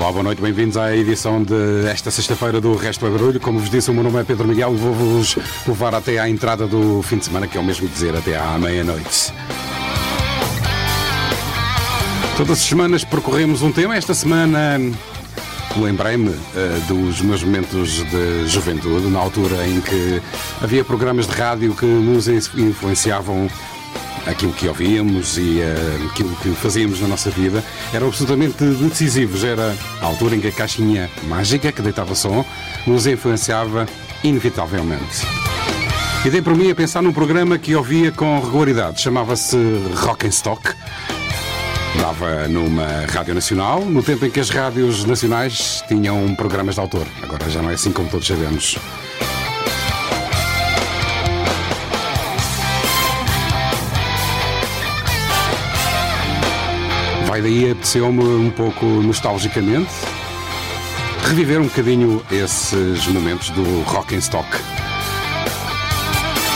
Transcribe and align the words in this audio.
Olá, 0.00 0.10
boa 0.12 0.22
noite, 0.22 0.40
bem-vindos 0.40 0.78
à 0.78 0.96
edição 0.96 1.42
de 1.42 1.86
esta 1.86 2.10
sexta-feira 2.10 2.58
do 2.58 2.74
Resto 2.74 3.04
é 3.06 3.10
Barulho. 3.10 3.38
Como 3.38 3.58
vos 3.58 3.68
disse, 3.68 3.90
o 3.90 3.94
meu 3.94 4.02
nome 4.02 4.18
é 4.18 4.24
Pedro 4.24 4.48
Miguel 4.48 4.72
e 4.72 4.76
vou-vos 4.78 5.36
levar 5.66 5.94
até 5.94 6.18
à 6.18 6.26
entrada 6.26 6.66
do 6.66 7.02
fim 7.02 7.18
de 7.18 7.26
semana, 7.26 7.46
que 7.46 7.58
é 7.58 7.60
o 7.60 7.62
mesmo 7.62 7.86
dizer 7.86 8.16
até 8.16 8.34
à 8.34 8.56
meia-noite. 8.58 9.30
Todas 12.34 12.52
as 12.52 12.64
semanas 12.64 13.04
percorremos 13.04 13.60
um 13.60 13.70
tema. 13.70 13.94
Esta 13.94 14.14
semana 14.14 14.80
lembrei-me 15.76 16.30
uh, 16.30 16.40
dos 16.88 17.20
meus 17.20 17.44
momentos 17.44 18.02
de 18.02 18.48
juventude, 18.48 19.06
na 19.08 19.18
altura 19.18 19.66
em 19.66 19.82
que 19.82 20.22
havia 20.62 20.82
programas 20.82 21.26
de 21.26 21.34
rádio 21.34 21.74
que 21.74 21.84
nos 21.84 22.26
influenciavam 22.26 23.50
aquilo 24.26 24.52
que 24.52 24.68
ouvíamos 24.68 25.36
e 25.38 25.60
uh, 25.60 26.10
aquilo 26.10 26.34
que 26.36 26.50
fazíamos 26.50 27.00
na 27.00 27.08
nossa 27.08 27.30
vida 27.30 27.62
eram 27.92 28.08
absolutamente 28.08 28.64
decisivos. 28.64 29.44
Era 29.44 29.74
a 30.00 30.06
altura 30.06 30.36
em 30.36 30.40
que 30.40 30.48
a 30.48 30.52
caixinha 30.52 31.10
mágica 31.28 31.72
que 31.72 31.82
deitava 31.82 32.14
som 32.14 32.44
nos 32.86 33.06
influenciava 33.06 33.86
inevitavelmente. 34.22 35.26
E 36.24 36.28
dei 36.28 36.42
por 36.42 36.54
mim 36.54 36.70
a 36.70 36.74
pensar 36.74 37.00
num 37.00 37.12
programa 37.12 37.56
que 37.56 37.74
ouvia 37.74 38.12
com 38.12 38.40
regularidade. 38.40 39.00
Chamava-se 39.00 39.56
Rock 39.96 40.26
and 40.26 40.30
Stock. 40.30 40.74
Dava 41.98 42.46
numa 42.46 43.06
rádio 43.10 43.34
nacional, 43.34 43.84
no 43.84 44.02
tempo 44.02 44.26
em 44.26 44.30
que 44.30 44.38
as 44.38 44.50
rádios 44.50 45.04
nacionais 45.04 45.82
tinham 45.88 46.34
programas 46.34 46.74
de 46.74 46.80
autor. 46.80 47.06
Agora 47.22 47.48
já 47.48 47.62
não 47.62 47.70
é 47.70 47.74
assim 47.74 47.90
como 47.90 48.08
todos 48.08 48.26
sabemos. 48.26 48.76
Vai 57.30 57.40
daí, 57.40 57.70
apeteceu-me 57.70 58.24
um 58.24 58.50
pouco 58.50 58.84
nostalgicamente 58.84 59.88
reviver 61.28 61.60
um 61.60 61.68
bocadinho 61.68 62.20
esses 62.28 63.06
momentos 63.06 63.50
do 63.50 63.82
rock 63.82 64.16
and 64.16 64.18
stock. 64.18 64.48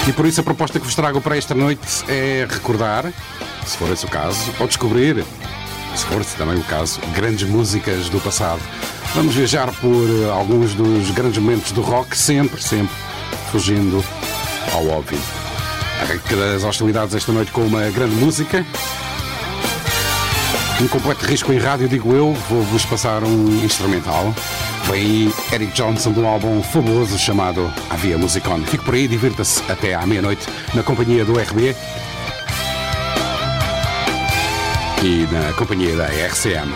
E 0.08 0.12
por 0.12 0.26
isso 0.26 0.40
a 0.40 0.42
proposta 0.42 0.80
que 0.80 0.84
vos 0.84 0.96
trago 0.96 1.20
para 1.20 1.36
esta 1.36 1.54
noite 1.54 2.04
é 2.08 2.44
recordar, 2.50 3.04
se 3.64 3.76
for 3.76 3.88
esse 3.92 4.04
o 4.04 4.08
caso, 4.08 4.50
ou 4.58 4.66
descobrir, 4.66 5.24
se 5.94 6.04
for 6.06 6.20
esse 6.20 6.34
também 6.34 6.56
o 6.56 6.64
caso, 6.64 6.98
grandes 7.14 7.48
músicas 7.48 8.08
do 8.08 8.20
passado. 8.20 8.60
Vamos 9.14 9.32
viajar 9.32 9.72
por 9.74 10.08
alguns 10.32 10.74
dos 10.74 11.08
grandes 11.12 11.38
momentos 11.38 11.70
do 11.70 11.82
rock, 11.82 12.18
sempre, 12.18 12.60
sempre 12.60 12.96
fugindo 13.52 14.04
ao 14.72 14.88
óbvio. 14.88 15.20
Arranque 16.02 16.34
das 16.34 16.64
hostilidades 16.64 17.14
esta 17.14 17.30
noite 17.30 17.52
com 17.52 17.60
uma 17.60 17.88
grande 17.90 18.16
música. 18.16 18.66
Um 20.80 20.88
completo 20.88 21.24
risco 21.24 21.52
em 21.52 21.58
rádio, 21.58 21.88
digo 21.88 22.12
eu, 22.12 22.32
vou-vos 22.48 22.84
passar 22.84 23.22
um 23.22 23.64
instrumental. 23.64 24.34
Vem 24.84 25.00
aí 25.00 25.34
Eric 25.52 25.72
Johnson 25.72 26.12
de 26.12 26.18
um 26.18 26.26
álbum 26.26 26.62
famoso 26.62 27.16
chamado 27.16 27.72
Havia 27.88 28.18
Musicon. 28.18 28.60
Fique 28.62 28.84
por 28.84 28.94
aí, 28.94 29.06
divirta-se 29.06 29.62
até 29.70 29.94
à 29.94 30.04
meia-noite 30.04 30.46
na 30.74 30.82
companhia 30.82 31.24
do 31.24 31.38
RB 31.38 31.76
e 35.02 35.28
na 35.32 35.52
companhia 35.52 35.94
da 35.94 36.06
RCM. 36.06 36.74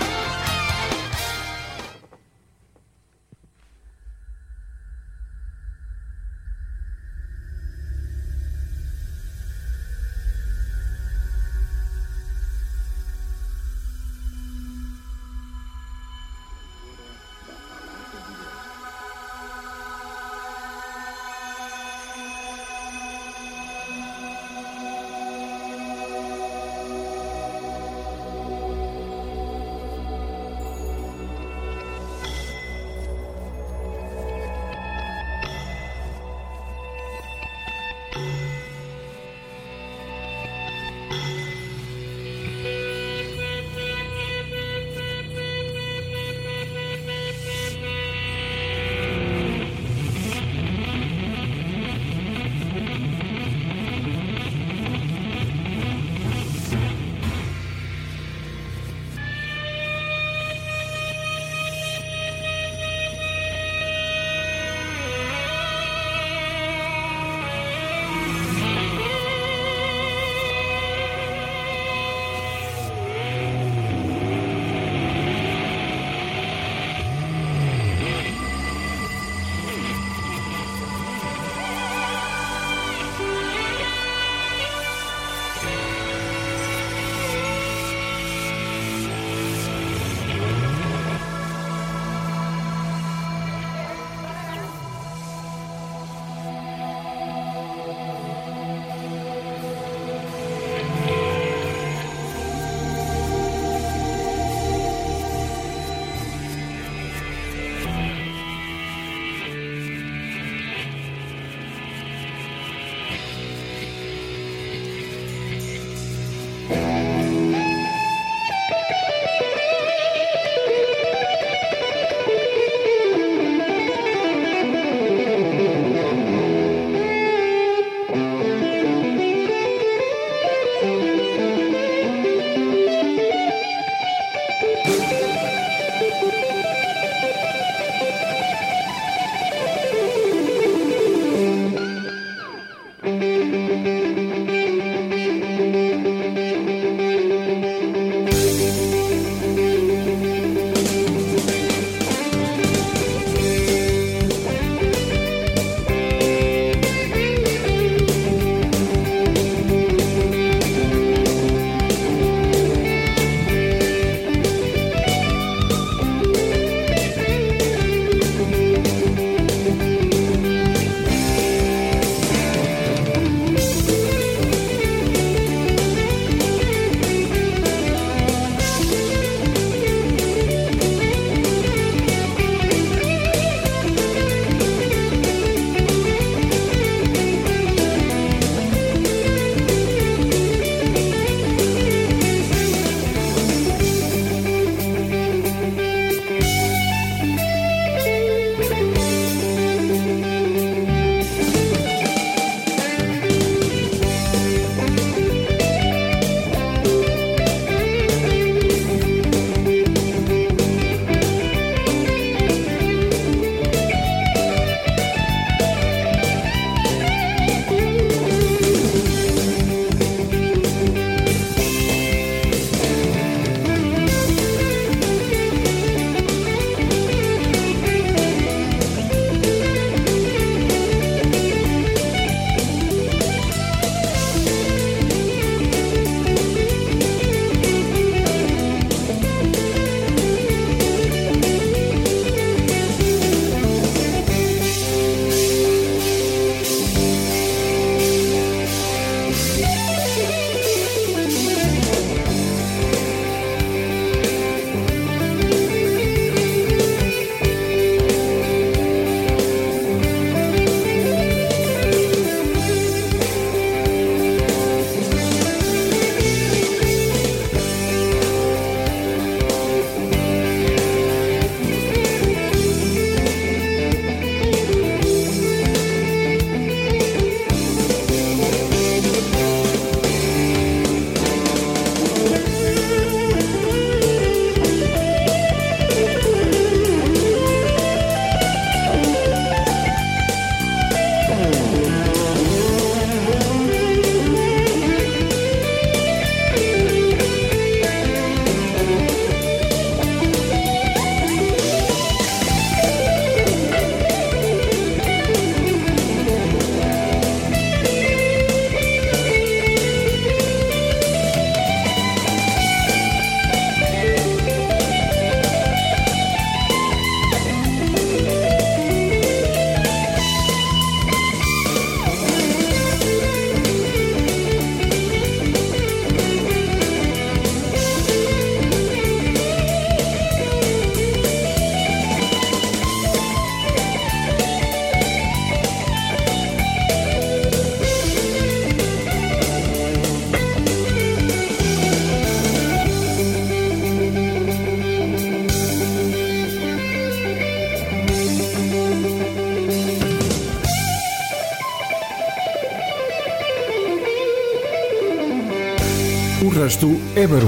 Ever 357.19 357.48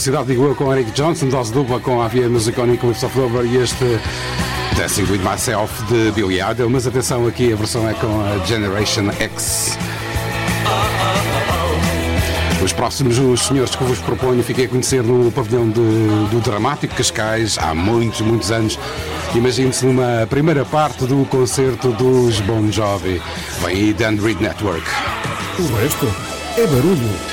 velocidade, 0.00 0.28
de 0.28 0.34
eu, 0.34 0.54
com 0.54 0.72
Eric 0.72 0.92
Johnson, 0.92 1.28
dose 1.28 1.52
dupla 1.52 1.78
com 1.78 2.00
a 2.00 2.08
Via 2.08 2.26
Music 2.26 2.56
com 2.56 2.72
Eclipse 2.72 3.04
of 3.04 3.18
e 3.44 3.56
este 3.58 4.00
Dancing 4.74 5.02
With 5.02 5.18
Myself 5.18 5.84
de 5.84 6.10
Billy 6.12 6.40
Idol, 6.40 6.70
mas 6.70 6.86
atenção 6.86 7.26
aqui, 7.26 7.52
a 7.52 7.56
versão 7.56 7.86
é 7.86 7.92
com 7.92 8.06
a 8.22 8.38
Generation 8.46 9.10
X. 9.12 9.76
Os 12.64 12.72
próximos 12.72 13.18
os 13.18 13.42
senhores 13.42 13.76
que 13.76 13.84
vos 13.84 13.98
proponho 13.98 14.42
fiquei 14.42 14.64
a 14.64 14.68
conhecer 14.68 15.02
no 15.02 15.30
pavilhão 15.32 15.68
de, 15.68 15.80
do 16.30 16.40
Dramático 16.40 16.94
Cascais 16.94 17.58
há 17.58 17.74
muitos, 17.74 18.22
muitos 18.22 18.50
anos. 18.50 18.78
Imagine-se 19.34 19.84
numa 19.84 20.26
primeira 20.30 20.64
parte 20.64 21.04
do 21.04 21.26
concerto 21.26 21.92
dos 21.92 22.40
Bon 22.40 22.72
Jovi. 22.72 23.20
Vem 23.60 23.76
aí 23.76 23.92
Dan 23.92 24.16
Reed 24.16 24.40
Network. 24.40 24.88
O 25.58 25.76
resto 25.76 26.06
é 26.56 26.66
barulho. 26.66 27.29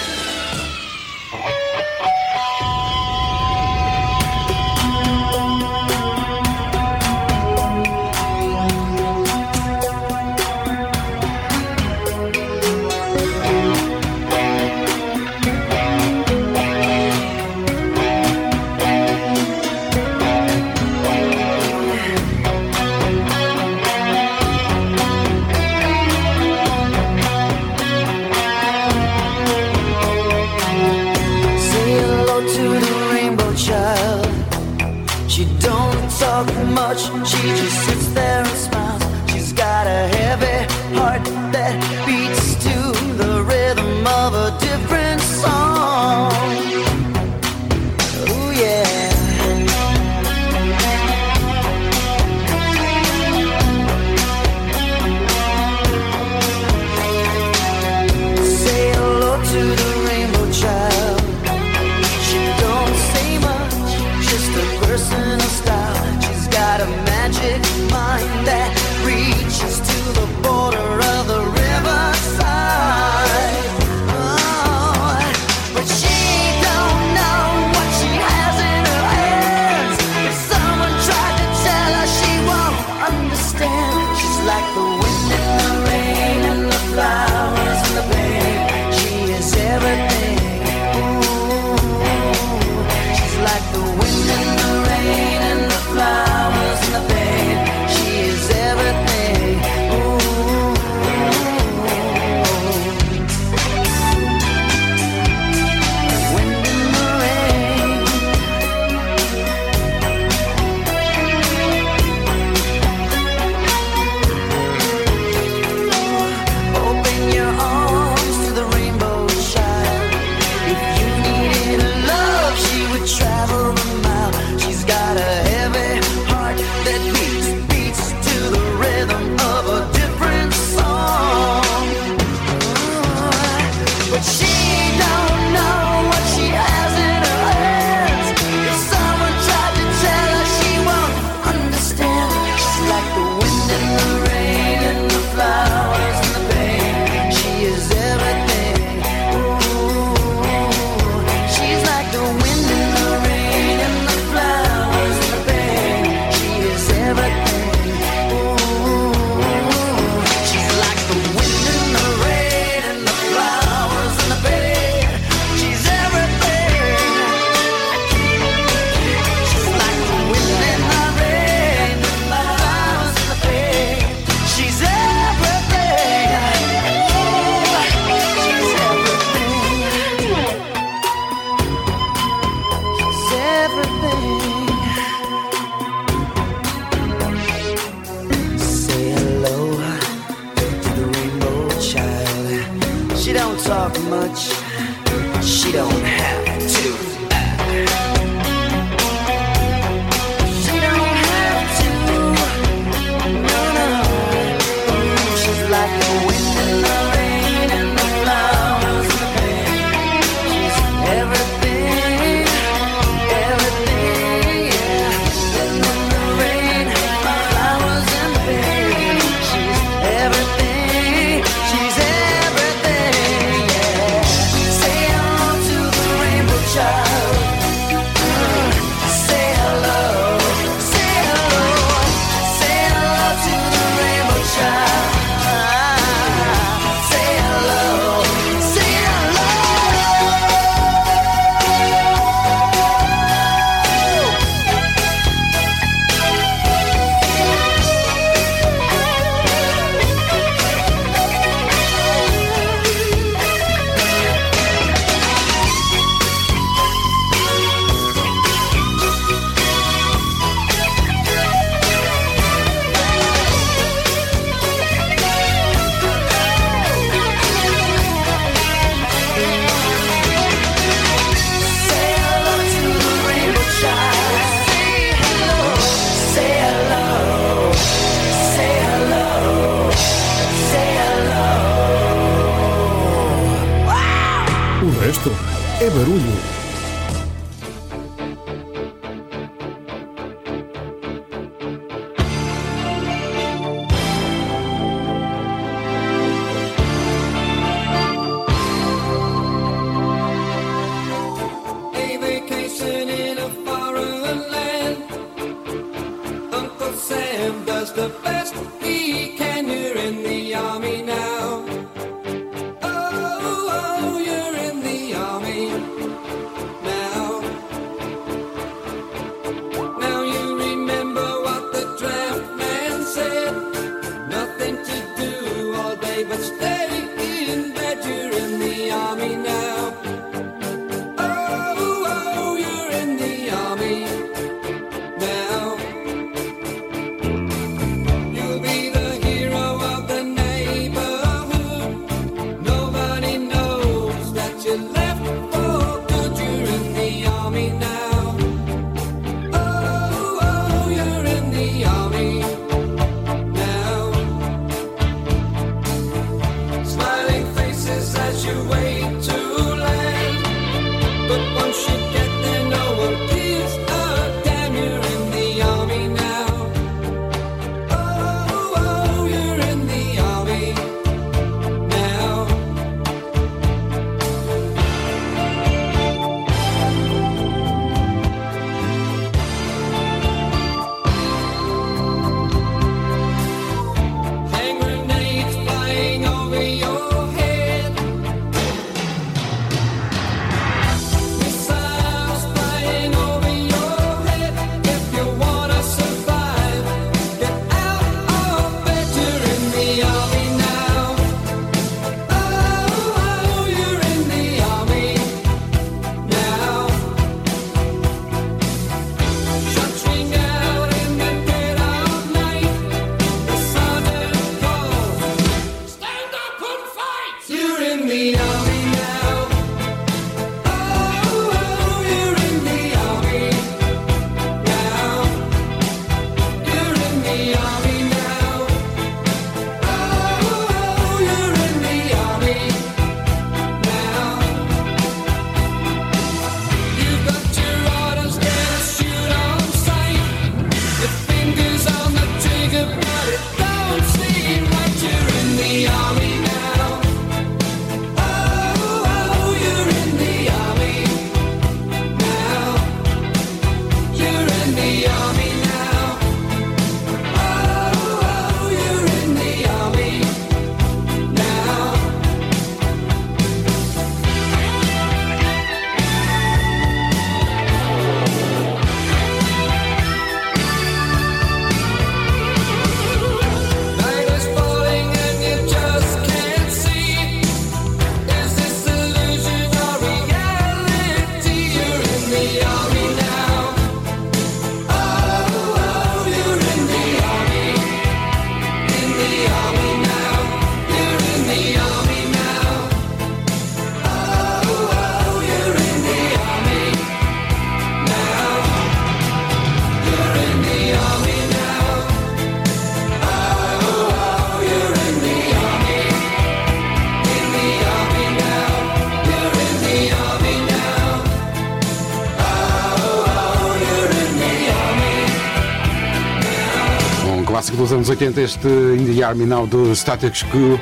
Dos 517.88 517.94
anos 517.94 518.10
80, 518.10 518.42
este 518.42 518.68
In 518.68 519.16
the 519.16 519.24
Army 519.24 519.46
Now 519.46 519.66
do 519.66 519.96
Static 519.96 520.36
School. 520.36 520.78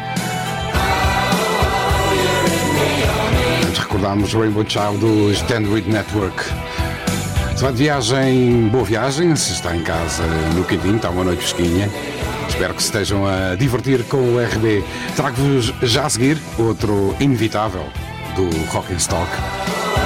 Antes 3.64 3.80
recordámos 3.80 4.34
Rainbow 4.34 4.66
Child 4.68 4.98
do 4.98 5.32
Stand 5.32 5.68
With 5.68 5.84
Network. 5.86 6.44
Se 7.56 7.62
vai 7.62 7.74
de 7.74 7.78
viagem, 7.78 8.70
boa 8.70 8.84
viagem. 8.84 9.36
Se 9.36 9.54
está 9.54 9.76
em 9.76 9.84
casa 9.84 10.24
no 10.56 10.64
quintinho, 10.64 10.96
está 10.96 11.12
uma 11.12 11.24
noite 11.24 11.44
fresquinha. 11.44 11.92
Espero 12.50 12.74
que 12.74 12.82
se 12.82 12.88
estejam 12.88 13.28
a 13.28 13.54
divertir 13.54 14.04
com 14.06 14.18
o 14.18 14.40
RB. 14.40 14.84
Trago-vos 15.16 15.74
já 15.84 16.08
a 16.08 16.10
seguir 16.10 16.40
outro 16.58 17.16
inevitável 17.20 17.86
do 18.36 18.50
Rock 18.72 18.94
and 18.94 18.98
Stock. 18.98 19.30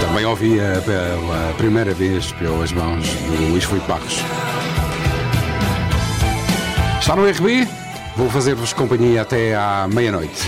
Também 0.01 0.25
ouvia 0.25 0.83
pela 0.85 1.53
primeira 1.57 1.93
vez 1.93 2.33
pelas 2.33 2.73
mãos 2.73 3.07
do 3.07 3.51
Luís 3.51 3.63
Filipe 3.63 3.87
Barros. 3.87 4.21
Está 7.09 7.19
no 7.19 7.27
RB? 7.27 7.67
Vou 8.15 8.29
fazer-vos 8.29 8.71
companhia 8.71 9.23
até 9.23 9.55
à 9.55 9.87
meia-noite. 9.91 10.47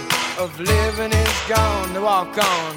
of 0.41 0.59
living 0.59 1.11
is 1.13 1.41
gone. 1.47 1.93
To 1.93 2.01
walk 2.01 2.35
on. 2.35 2.75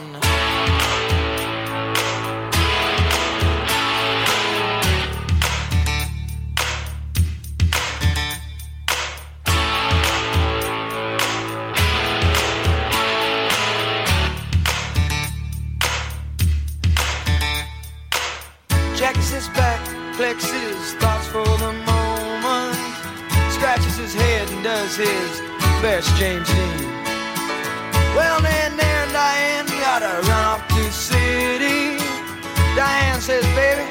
Jackie 18.95 19.21
sits 19.23 19.49
back, 19.49 19.81
collects 20.17 20.51
his 20.51 20.95
thoughts 20.95 21.27
for 21.29 21.45
the 21.45 21.73
moment, 21.87 22.77
scratches 23.51 23.97
his 23.97 24.15
head 24.15 24.51
and 24.51 24.63
does 24.63 24.97
his 24.97 25.41
best 25.81 26.15
James 26.17 26.47
Dean. 26.49 27.04
Well, 28.15 28.41
then 28.41 28.77
there, 28.77 29.07
Diane 29.13 29.67
gotta 29.67 30.23
run 30.29 30.45
off 30.47 30.69
to 30.69 30.93
city. 30.93 31.99
Diane 32.77 33.21
says, 33.21 33.45
baby, 33.55 33.83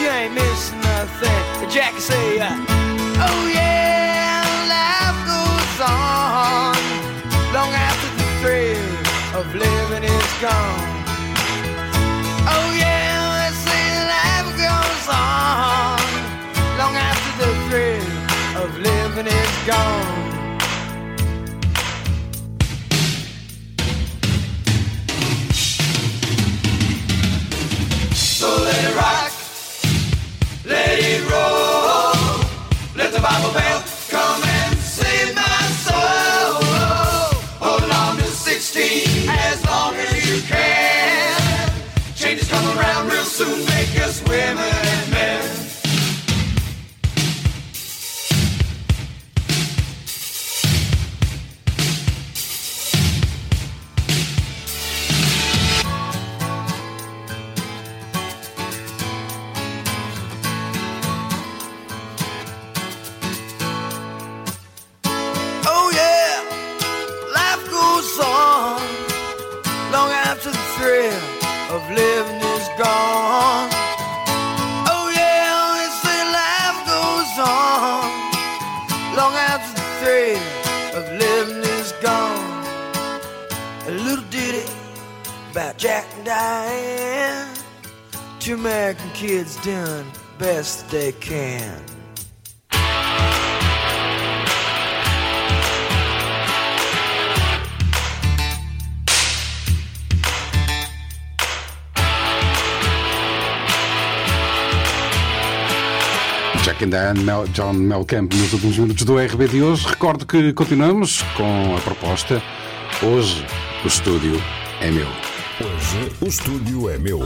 you 0.00 0.08
ain't 0.08 0.34
missing 0.34 0.80
nothing. 0.80 1.42
But 1.58 1.70
Jackie 1.70 2.00
say, 2.00 2.38
uh, 2.38 2.54
oh 3.26 3.42
yeah, 3.52 4.42
life 4.70 5.20
goes 5.26 5.76
on 5.82 6.76
long 7.52 7.72
after 7.74 8.08
the 8.18 8.26
thrill 8.40 8.86
of 9.38 9.46
living 9.54 10.04
is 10.04 10.32
gone. 10.40 10.94
Oh 12.54 12.68
yeah, 12.78 13.18
let's 13.38 13.60
say 13.66 13.86
life 14.14 14.50
goes 14.62 15.06
on 15.10 15.98
long 16.78 16.94
after 16.94 17.30
the 17.42 17.50
thrill 17.66 18.62
of 18.62 18.78
living 18.78 19.26
is 19.26 19.66
gone. 19.66 20.25
So 28.96 29.25
living 71.96 72.40
is 72.56 72.68
gone. 72.76 73.70
Oh 74.92 75.06
yeah, 75.16 75.72
they 75.76 75.90
say 76.04 76.20
life 76.40 76.80
goes 76.94 77.32
on 77.40 78.04
long 79.16 79.34
after 79.50 79.72
the 79.80 79.86
thrill 79.98 80.44
of 80.98 81.04
living 81.24 81.62
is 81.78 81.92
gone. 82.02 82.64
A 83.88 83.90
little 83.90 84.24
ditty 84.30 84.70
about 85.52 85.78
Jack 85.78 86.04
and 86.16 86.26
Diane. 86.26 87.54
Two 88.40 88.54
American 88.54 89.10
kids 89.10 89.56
doing 89.64 90.06
best 90.38 90.90
they 90.90 91.12
can. 91.12 91.95
Jack 106.66 106.82
and 106.82 106.90
Diane, 106.90 107.22
Mel, 107.22 107.46
John 107.54 107.74
Melcamp 107.74 108.34
nos 108.34 108.52
últimos 108.52 108.76
minutos 108.76 109.04
do 109.04 109.16
RB 109.16 109.46
de 109.46 109.62
hoje. 109.62 109.86
Recordo 109.86 110.26
que 110.26 110.52
continuamos 110.52 111.22
com 111.36 111.76
a 111.76 111.80
proposta. 111.80 112.42
Hoje 113.00 113.46
o 113.84 113.86
estúdio 113.86 114.42
é 114.80 114.90
meu. 114.90 115.06
Hoje 115.60 116.12
o 116.20 116.26
estúdio 116.26 116.90
é 116.90 116.98
meu. 116.98 117.20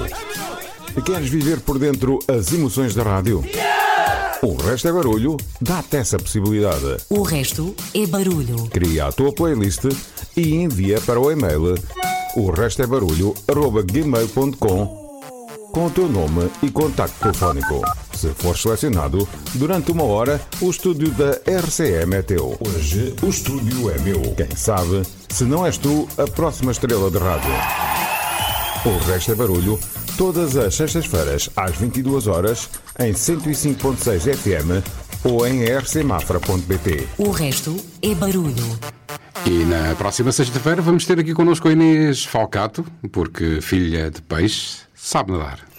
Queres 1.06 1.30
viver 1.30 1.58
por 1.60 1.78
dentro 1.78 2.18
as 2.28 2.52
emoções 2.52 2.94
da 2.94 3.02
rádio? 3.02 3.42
O 4.42 4.56
resto 4.56 4.88
é 4.88 4.92
barulho? 4.92 5.38
Dá-te 5.58 5.96
essa 5.96 6.18
possibilidade. 6.18 6.98
O 7.08 7.22
resto 7.22 7.74
é 7.94 8.06
barulho. 8.06 8.68
Cria 8.68 9.06
a 9.06 9.12
tua 9.12 9.32
playlist 9.32 9.86
e 10.36 10.54
envia 10.56 11.00
para 11.00 11.18
o 11.18 11.32
e-mail 11.32 11.78
o 12.36 12.50
resto 12.50 12.82
é 12.82 12.86
barulho 12.86 13.34
arroba 13.48 13.82
gmail.com 13.82 14.99
com 15.72 15.86
o 15.86 15.90
teu 15.90 16.08
nome 16.08 16.50
e 16.62 16.70
contacto 16.70 17.18
telefónico. 17.20 17.82
Se 18.12 18.28
for 18.30 18.56
selecionado, 18.56 19.28
durante 19.54 19.92
uma 19.92 20.04
hora, 20.04 20.40
o 20.60 20.70
estúdio 20.70 21.10
da 21.12 21.30
RCM 21.46 22.16
é 22.16 22.22
teu. 22.22 22.58
Hoje 22.60 23.14
o 23.22 23.28
estúdio 23.28 23.90
é 23.90 23.98
meu. 24.00 24.20
Quem 24.34 24.54
sabe, 24.56 25.02
se 25.28 25.44
não 25.44 25.64
és 25.64 25.78
tu, 25.78 26.08
a 26.18 26.26
próxima 26.26 26.72
estrela 26.72 27.10
de 27.10 27.18
rádio. 27.18 27.52
O 28.84 28.98
resto 29.10 29.32
é 29.32 29.34
barulho, 29.34 29.78
todas 30.16 30.56
as 30.56 30.74
sextas-feiras 30.74 31.50
às 31.56 31.76
22 31.76 32.26
horas 32.26 32.68
em 32.98 33.12
105.6 33.12 34.34
FM 34.34 34.84
ou 35.24 35.46
em 35.46 35.64
rcmafra.pt. 35.64 37.08
O 37.18 37.30
resto 37.30 37.76
é 38.02 38.14
barulho. 38.14 38.78
E 39.46 39.64
na 39.64 39.94
próxima 39.94 40.32
sexta-feira 40.32 40.82
vamos 40.82 41.06
ter 41.06 41.18
aqui 41.18 41.32
connosco 41.32 41.68
a 41.68 41.72
Inês 41.72 42.24
Falcato, 42.24 42.84
porque 43.10 43.60
filha 43.60 44.10
de 44.10 44.20
peixe 44.20 44.89
sabe 45.00 45.32
nadar. 45.32 45.69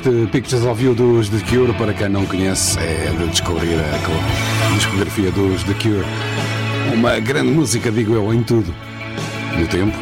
Este 0.00 0.26
Pictures 0.32 0.64
of 0.64 0.82
You 0.82 0.94
dos 0.94 1.28
The 1.28 1.40
Cure. 1.40 1.74
Para 1.74 1.92
quem 1.92 2.08
não 2.08 2.24
conhece, 2.24 2.78
é 2.78 3.12
de 3.18 3.28
descobrir 3.28 3.74
a 3.74 4.74
discografia 4.74 5.30
dos 5.30 5.62
The 5.64 5.74
Cure. 5.74 6.06
Uma 6.94 7.20
grande 7.20 7.50
música, 7.52 7.92
digo 7.92 8.14
eu, 8.14 8.32
em 8.32 8.42
tudo. 8.42 8.74
No 9.58 9.66
tempo 9.66 9.96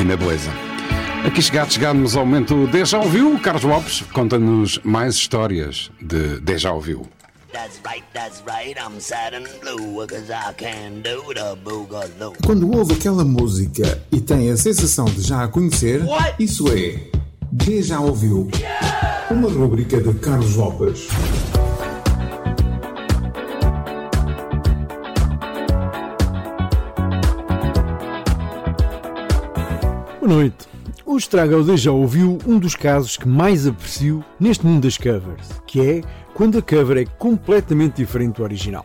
e 0.00 0.04
na 0.04 0.16
beleza. 0.16 0.50
Aqui 1.26 1.42
chegados, 1.42 1.74
chegamos 1.74 2.16
ao 2.16 2.24
momento 2.24 2.66
Deja 2.68 2.98
Ouviu. 2.98 3.38
Carlos 3.40 3.64
Lopes 3.64 4.02
conta-nos 4.12 4.78
mais 4.82 5.16
histórias 5.16 5.90
de 6.00 6.40
Deja 6.40 6.72
Ouviu. 6.72 7.06
That's 7.52 7.78
right, 7.86 8.04
that's 8.14 8.42
right, 8.46 8.76
I'm 8.80 9.00
sad 9.00 9.36
and 9.36 9.46
blue, 9.60 10.06
cause 10.06 10.30
I 10.30 10.54
can 10.56 11.02
do 11.02 11.34
the 11.34 11.54
boogaloo. 11.62 12.32
Quando 12.44 12.74
ouve 12.74 12.94
aquela 12.94 13.24
música 13.24 14.02
e 14.10 14.20
tem 14.20 14.50
a 14.50 14.56
sensação 14.56 15.04
de 15.04 15.20
já 15.20 15.44
a 15.44 15.48
conhecer, 15.48 16.02
isso 16.38 16.66
é 16.68 17.13
Deja 17.64 17.98
Ouviu. 17.98 18.46
Uma 19.30 19.48
rubrica 19.48 19.98
de 19.98 20.12
Carlos 20.18 20.54
Lopes. 20.54 21.08
Boa 30.20 30.28
noite. 30.28 30.68
Hoje 31.06 31.30
trago 31.30 31.54
ao 31.54 31.64
Deja 31.64 31.90
Ouviu 31.90 32.36
um 32.46 32.58
dos 32.58 32.76
casos 32.76 33.16
que 33.16 33.26
mais 33.26 33.66
aprecio 33.66 34.22
neste 34.38 34.66
mundo 34.66 34.82
das 34.82 34.98
covers, 34.98 35.48
que 35.66 35.80
é 35.80 36.00
quando 36.34 36.58
a 36.58 36.62
cover 36.62 36.98
é 36.98 37.06
completamente 37.16 37.96
diferente 37.96 38.36
do 38.36 38.42
original. 38.42 38.84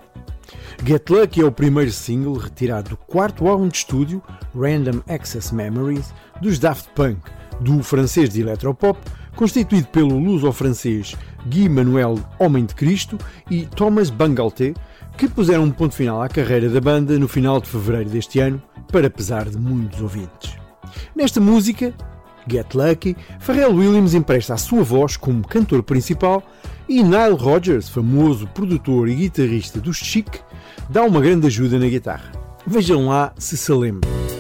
Get 0.86 1.10
Lucky 1.10 1.42
é 1.42 1.46
o 1.46 1.52
primeiro 1.52 1.92
single 1.92 2.38
retirado 2.38 2.92
do 2.92 2.98
quarto 2.98 3.46
álbum 3.46 3.68
de 3.68 3.76
estúdio, 3.76 4.24
Random 4.56 5.02
Access 5.10 5.54
Memories, 5.54 6.14
dos 6.42 6.58
Daft 6.58 6.88
Punk, 6.96 7.20
do 7.60 7.82
francês 7.84 8.30
de 8.30 8.42
electropop, 8.42 9.00
constituído 9.36 9.88
pelo 9.88 10.18
luso-francês 10.18 11.16
Guy 11.48 11.70
Manuel 11.70 12.20
Homem 12.38 12.66
de 12.66 12.76
Cristo 12.76 13.18
e 13.50 13.66
Thomas 13.66 14.10
Bangalter, 14.10 14.74
que 15.18 15.28
puseram 15.28 15.64
um 15.64 15.72
ponto 15.72 15.96
final 15.96 16.22
à 16.22 16.30
carreira 16.30 16.70
da 16.70 16.80
banda 16.80 17.18
no 17.20 17.28
final 17.28 17.60
de 17.60 17.68
fevereiro 17.68 18.10
deste 18.10 18.40
ano, 18.40 18.62
para 18.92 19.10
pesar 19.10 19.50
de 19.50 19.58
muitos 19.58 20.02
ouvintes. 20.02 20.58
Nesta 21.16 21.40
música, 21.40 21.94
Get 22.50 22.74
Lucky, 22.74 23.16
Pharrell 23.40 23.76
Williams 23.76 24.14
empresta 24.14 24.54
a 24.54 24.58
sua 24.58 24.84
voz 24.84 25.18
como 25.18 25.48
cantor 25.48 25.84
principal 25.84 26.44
e 26.88 27.04
Nile 27.04 27.36
Rodgers, 27.38 27.90
famoso 27.90 28.48
produtor 28.48 29.08
e 29.08 29.16
guitarrista 29.16 29.80
dos 29.80 29.98
Chic, 29.98 30.40
dá 30.90 31.04
uma 31.04 31.22
grande 31.22 31.48
ajuda 31.48 31.78
na 31.78 31.88
guitarra. 31.88 32.32
Vejam 32.66 33.08
lá 33.08 33.34
se 33.38 33.56
se 33.56 33.72
lembram. 33.72 34.39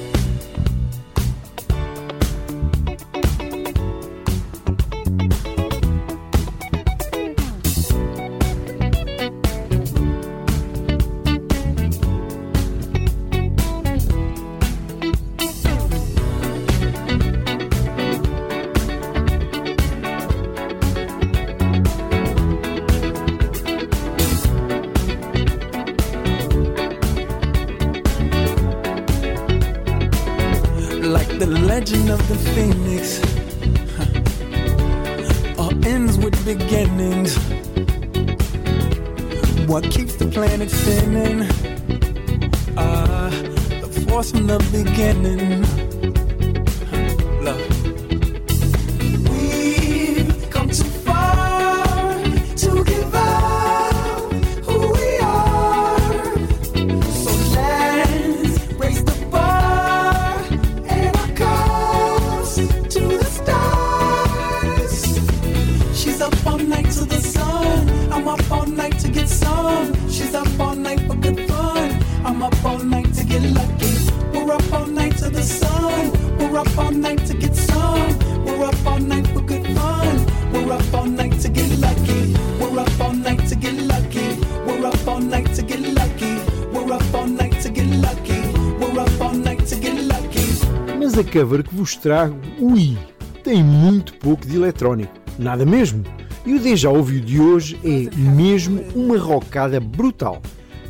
She's 66.19 66.27
up 66.27 66.47
all 66.47 66.57
night 66.57 66.91
to 66.91 67.05
the 67.05 67.21
sun. 67.21 68.11
I'm 68.11 68.27
up 68.27 68.51
all 68.51 68.65
night 68.65 68.99
to 68.99 69.07
get 69.09 69.29
some. 69.29 69.93
She's 70.09 70.35
up 70.35 70.59
all 70.59 70.75
night 70.75 70.99
for 71.07 71.15
good 71.15 71.47
fun. 71.47 72.03
I'm 72.25 72.43
up 72.43 72.65
all 72.65 72.79
night 72.79 73.13
to 73.13 73.23
get 73.23 73.41
lucky. 73.41 73.93
We're 74.33 74.51
up 74.51 74.73
all 74.73 74.85
night 74.85 75.15
to 75.19 75.29
the 75.29 75.41
sun. 75.41 76.11
We're 76.37 76.59
up 76.59 76.77
all 76.77 76.91
night 76.91 77.25
to 77.27 77.33
get 77.35 77.55
some. 77.55 78.19
We're 78.43 78.65
up 78.65 78.85
all 78.85 78.99
night 78.99 79.27
for 79.27 79.39
good 79.39 79.65
fun. 79.67 80.25
We're 80.51 80.73
up 80.73 80.93
all 80.93 81.05
night 81.05 81.39
to 81.39 81.47
get 81.47 81.79
lucky. 81.79 82.35
We're 82.59 82.79
up 82.79 82.99
all 82.99 83.13
night 83.13 83.47
to 83.47 83.55
get 83.55 83.75
lucky. 83.75 84.41
We're 84.67 84.87
up 84.87 85.07
all 85.07 85.21
night 85.21 85.55
to 85.55 85.61
get 85.61 85.79
lucky. 85.79 86.35
We're 86.73 86.91
up 86.95 87.13
all 87.13 87.27
night 87.27 87.61
to 87.61 87.69
get 87.69 87.87
lucky. 87.87 88.41
We're 88.77 88.99
up 88.99 89.21
all 89.21 89.33
night 89.33 89.65
to 89.67 89.75
get 89.79 89.95
lucky. 90.03 90.97
Mas 90.99 91.17
a 91.17 91.23
cover 91.23 91.63
que 91.63 91.73
vos 91.73 91.95
trago, 91.95 92.35
ui, 92.59 92.97
tem 93.41 93.63
muito 93.63 94.13
pouco 94.15 94.45
de 94.45 94.57
eletrónico. 94.57 95.18
Nada 95.39 95.65
mesmo. 95.65 96.03
E 96.45 96.53
o 96.53 96.59
Deja 96.59 96.89
Ouviu 96.89 97.21
de 97.21 97.39
hoje 97.39 97.79
é 97.81 98.13
mesmo 98.17 98.83
uma 98.93 99.17
rocada 99.17 99.79
brutal, 99.79 100.41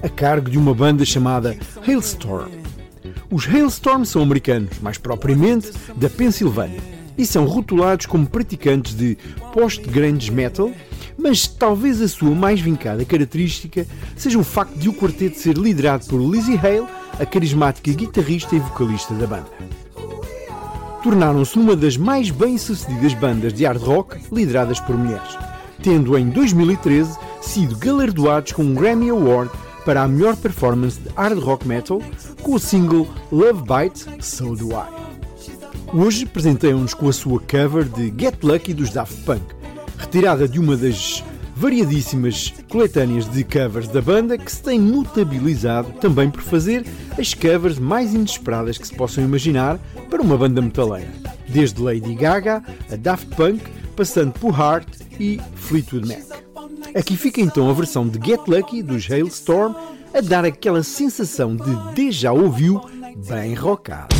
a 0.01 0.09
cargo 0.09 0.49
de 0.49 0.57
uma 0.57 0.73
banda 0.73 1.05
chamada 1.05 1.55
Hailstorm. 1.87 2.49
Os 3.29 3.47
Hailstorm 3.47 4.03
são 4.03 4.23
americanos, 4.23 4.79
mais 4.81 4.97
propriamente 4.97 5.71
da 5.95 6.09
Pensilvânia, 6.09 6.79
e 7.15 7.27
são 7.27 7.45
rotulados 7.45 8.07
como 8.07 8.25
praticantes 8.25 8.95
de 8.95 9.19
post-grunge 9.53 10.31
metal, 10.31 10.71
mas 11.15 11.47
talvez 11.47 12.01
a 12.01 12.07
sua 12.07 12.33
mais 12.33 12.59
vincada 12.59 13.05
característica 13.05 13.85
seja 14.15 14.39
o 14.39 14.43
facto 14.43 14.75
de 14.79 14.89
o 14.89 14.93
quarteto 14.93 15.37
ser 15.37 15.57
liderado 15.57 16.05
por 16.07 16.19
Lizzie 16.19 16.57
Hale, 16.57 16.87
a 17.19 17.25
carismática 17.25 17.91
guitarrista 17.91 18.55
e 18.55 18.59
vocalista 18.59 19.13
da 19.13 19.27
banda 19.27 19.49
tornaram-se 21.03 21.57
uma 21.57 21.75
das 21.75 21.97
mais 21.97 22.29
bem-sucedidas 22.29 23.13
bandas 23.13 23.53
de 23.53 23.65
hard 23.65 23.81
rock 23.81 24.17
lideradas 24.31 24.79
por 24.79 24.97
mulheres, 24.97 25.37
tendo 25.81 26.17
em 26.17 26.29
2013 26.29 27.17
sido 27.41 27.77
galardoados 27.77 28.51
com 28.51 28.63
um 28.63 28.73
Grammy 28.73 29.09
Award 29.09 29.51
para 29.85 30.03
a 30.03 30.07
melhor 30.07 30.35
performance 30.35 30.99
de 30.99 31.09
hard 31.15 31.39
rock 31.39 31.67
metal 31.67 32.01
com 32.41 32.53
o 32.53 32.59
single 32.59 33.07
Love 33.31 33.63
Bites, 33.63 34.07
So 34.19 34.55
Do 34.55 34.71
I. 34.71 34.99
Hoje 35.93 36.25
presenteiam-nos 36.25 36.93
com 36.93 37.09
a 37.09 37.13
sua 37.13 37.39
cover 37.39 37.85
de 37.85 38.13
Get 38.15 38.43
Lucky 38.43 38.73
dos 38.73 38.91
Daft 38.91 39.23
Punk, 39.23 39.41
retirada 39.97 40.47
de 40.47 40.59
uma 40.59 40.77
das 40.77 41.23
variadíssimas 41.59 42.53
coletâneas 42.69 43.29
de 43.29 43.43
covers 43.43 43.89
da 43.89 44.01
banda 44.01 44.37
que 44.37 44.49
se 44.49 44.63
tem 44.63 44.79
notabilizado 44.79 45.91
também 45.99 46.29
por 46.29 46.41
fazer 46.41 46.85
as 47.17 47.33
covers 47.33 47.77
mais 47.77 48.13
inesperadas 48.13 48.77
que 48.77 48.87
se 48.87 48.95
possam 48.95 49.25
imaginar 49.25 49.77
para 50.09 50.21
uma 50.21 50.37
banda 50.37 50.61
metaleira, 50.61 51.11
desde 51.49 51.81
Lady 51.81 52.15
Gaga 52.15 52.63
a 52.89 52.95
Daft 52.95 53.35
Punk, 53.35 53.61
passando 53.93 54.31
por 54.31 54.57
Heart 54.57 54.87
e 55.19 55.37
Fleetwood 55.55 56.07
Mac. 56.07 56.39
Aqui 56.95 57.17
fica 57.17 57.41
então 57.41 57.69
a 57.69 57.73
versão 57.73 58.07
de 58.07 58.25
Get 58.25 58.39
Lucky 58.47 58.81
dos 58.81 59.11
Hailstorm 59.11 59.75
a 60.13 60.21
dar 60.21 60.45
aquela 60.45 60.81
sensação 60.81 61.57
de 61.57 61.93
déjà 61.93 62.31
ouviu 62.31 62.79
bem 63.27 63.53
rockado. 63.53 64.15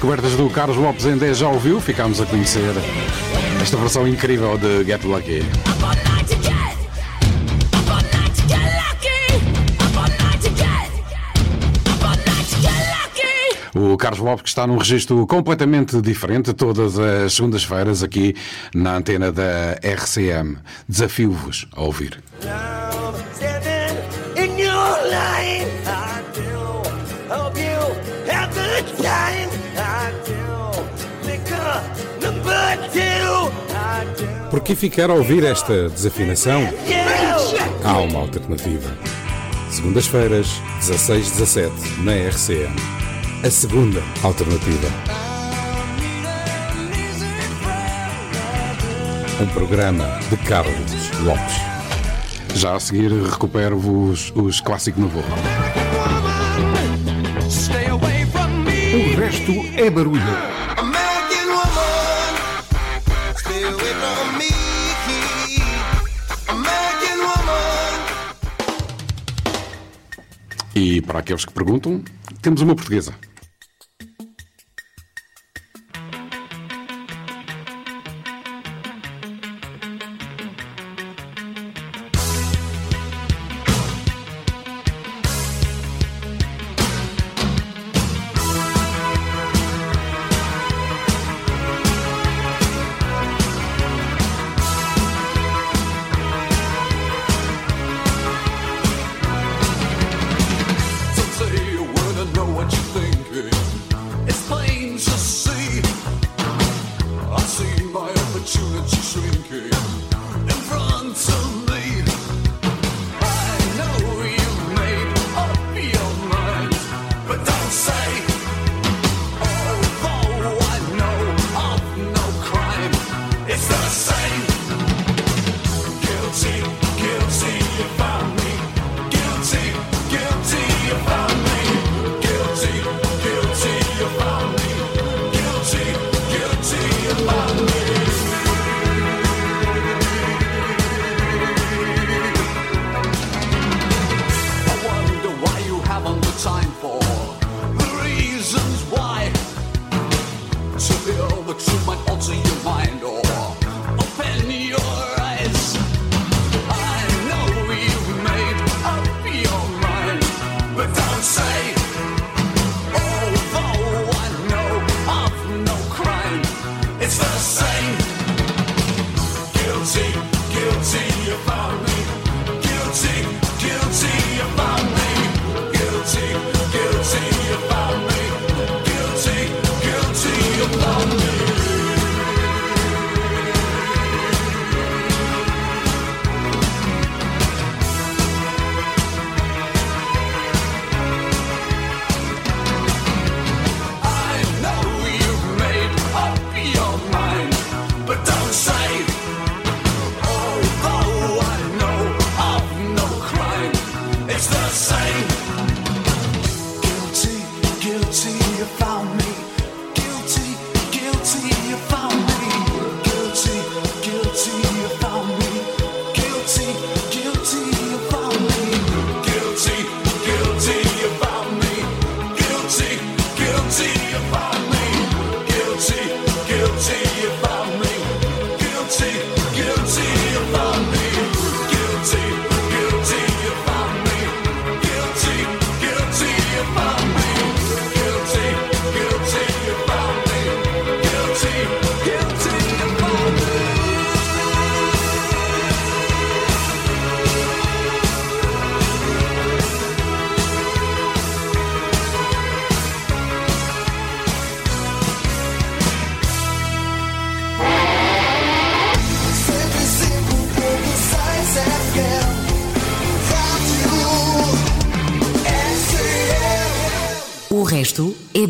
descobertas 0.00 0.32
do 0.34 0.48
Carlos 0.48 0.78
Lopes 0.78 1.04
em 1.04 1.14
10 1.14 1.36
já 1.36 1.48
ouviu, 1.50 1.78
ficámos 1.78 2.22
a 2.22 2.24
conhecer 2.24 2.72
esta 3.60 3.76
versão 3.76 4.08
incrível 4.08 4.56
de 4.56 4.82
Get 4.82 5.04
Lucky. 5.04 5.42
O 13.74 13.96
Carlos 13.98 14.20
Lopes 14.20 14.42
que 14.42 14.48
está 14.48 14.66
num 14.66 14.78
registro 14.78 15.26
completamente 15.26 16.00
diferente 16.00 16.54
todas 16.54 16.98
as 16.98 17.34
segundas-feiras 17.34 18.02
aqui 18.02 18.34
na 18.74 18.96
antena 18.96 19.30
da 19.30 19.78
RCM. 19.82 20.56
Desafio-vos 20.88 21.68
a 21.76 21.82
ouvir. 21.82 22.22
Yeah. 22.42 22.89
Por 34.60 34.66
que 34.66 34.76
ficar 34.76 35.08
a 35.08 35.14
ouvir 35.14 35.42
esta 35.42 35.88
desafinação? 35.88 36.60
Há 37.82 37.96
uma 37.96 38.18
alternativa. 38.18 38.94
Segundas-feiras, 39.70 40.60
16-17, 40.82 41.70
na 42.04 42.12
RCM. 42.12 42.76
A 43.42 43.50
segunda 43.50 44.02
alternativa. 44.22 44.86
Um 49.40 49.46
programa 49.46 50.04
de 50.28 50.36
Carlos 50.46 51.10
Lopes. 51.24 51.56
Já 52.54 52.76
a 52.76 52.80
seguir 52.80 53.10
recupero-vos 53.10 54.30
os 54.36 54.60
clássicos 54.60 55.00
no 55.00 55.08
voo. 55.08 55.24
O 58.92 59.16
resto 59.18 59.52
é 59.82 59.88
barulho. 59.88 60.69
E 70.74 71.00
para 71.00 71.18
aqueles 71.18 71.44
que 71.44 71.52
perguntam, 71.52 72.02
temos 72.40 72.60
uma 72.60 72.74
portuguesa. 72.74 73.14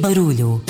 barulho. 0.01 0.63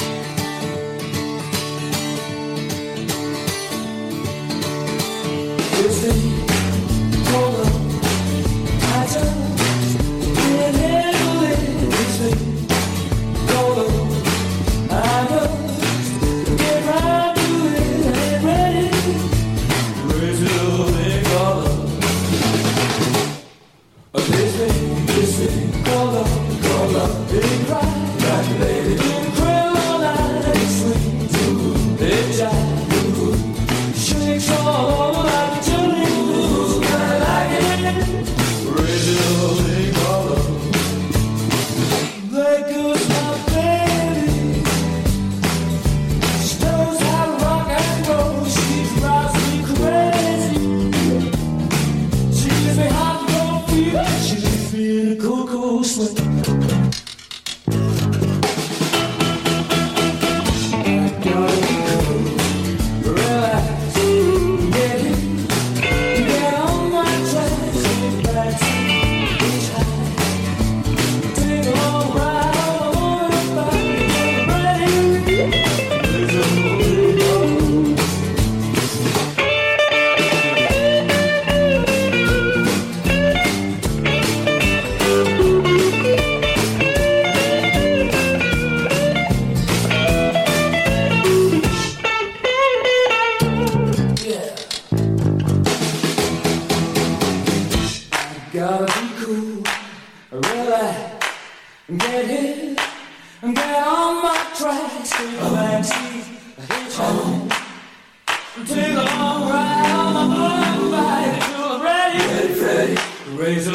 Raise 113.40 113.68
a 113.68 113.72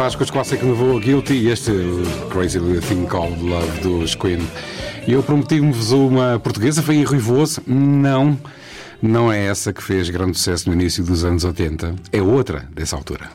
Ferraz 0.00 0.14
com 0.14 0.24
os 0.24 0.30
clássicos 0.30 0.60
que 0.60 0.64
levou 0.64 0.96
a 0.96 0.98
Guilty 0.98 1.34
e 1.34 1.48
este 1.50 1.72
Crazy 2.30 2.58
Little 2.58 2.80
Thing 2.80 3.04
Called 3.04 3.38
Love 3.42 3.80
dos 3.80 4.14
Queen. 4.14 4.38
Eu 5.06 5.22
prometi-vos 5.22 5.92
uma 5.92 6.40
portuguesa, 6.40 6.80
foi 6.80 6.94
em 6.94 7.04
Rui 7.04 7.18
Voso. 7.18 7.60
Não, 7.66 8.34
não 9.02 9.30
é 9.30 9.44
essa 9.44 9.74
que 9.74 9.82
fez 9.82 10.08
grande 10.08 10.38
sucesso 10.38 10.70
no 10.70 10.74
início 10.74 11.04
dos 11.04 11.22
anos 11.22 11.44
80. 11.44 11.96
É 12.10 12.22
outra 12.22 12.66
dessa 12.72 12.96
altura. 12.96 13.28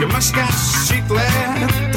i 0.00 0.04
amb 0.04 0.14
el 0.16 0.28
casciclet. 0.32 1.96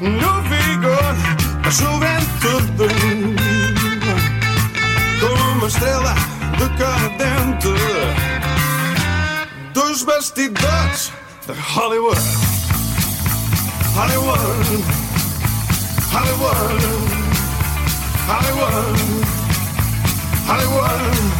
No 0.00 0.32
vigor, 0.46 1.16
a 1.64 1.70
juventud 1.74 2.82
com 5.20 5.66
estrela 5.66 6.14
decadente 6.58 7.74
dos 9.72 10.04
vestidors 10.04 11.10
de 11.48 11.54
Hollywood. 11.74 12.22
Hollywood, 13.96 14.84
Hollywood, 16.14 16.80
Hollywood, 18.30 19.24
Hollywood. 20.46 21.34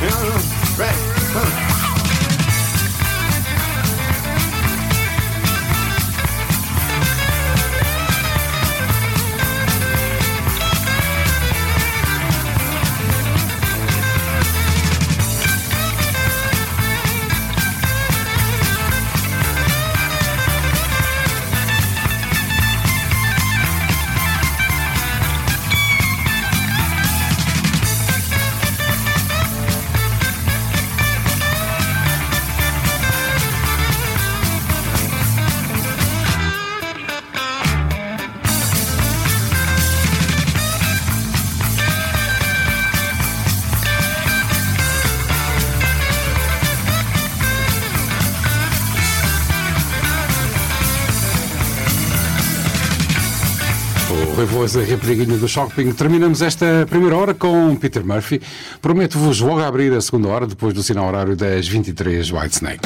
Yeah, 0.00 0.12
yeah, 0.12 0.84
right. 0.84 1.77
famosa 54.58 54.84
Rapariguinha 54.84 55.38
do 55.38 55.46
Shopping. 55.46 55.92
Terminamos 55.92 56.42
esta 56.42 56.84
primeira 56.90 57.16
hora 57.16 57.32
com 57.32 57.76
Peter 57.76 58.04
Murphy. 58.04 58.42
Prometo-vos 58.82 59.40
logo 59.40 59.60
abrir 59.60 59.92
a 59.92 60.00
segunda 60.00 60.28
hora, 60.28 60.48
depois 60.48 60.74
do 60.74 60.82
sinal 60.82 61.06
horário 61.06 61.36
das 61.36 61.68
23 61.68 62.28
Whitesnake. 62.32 62.80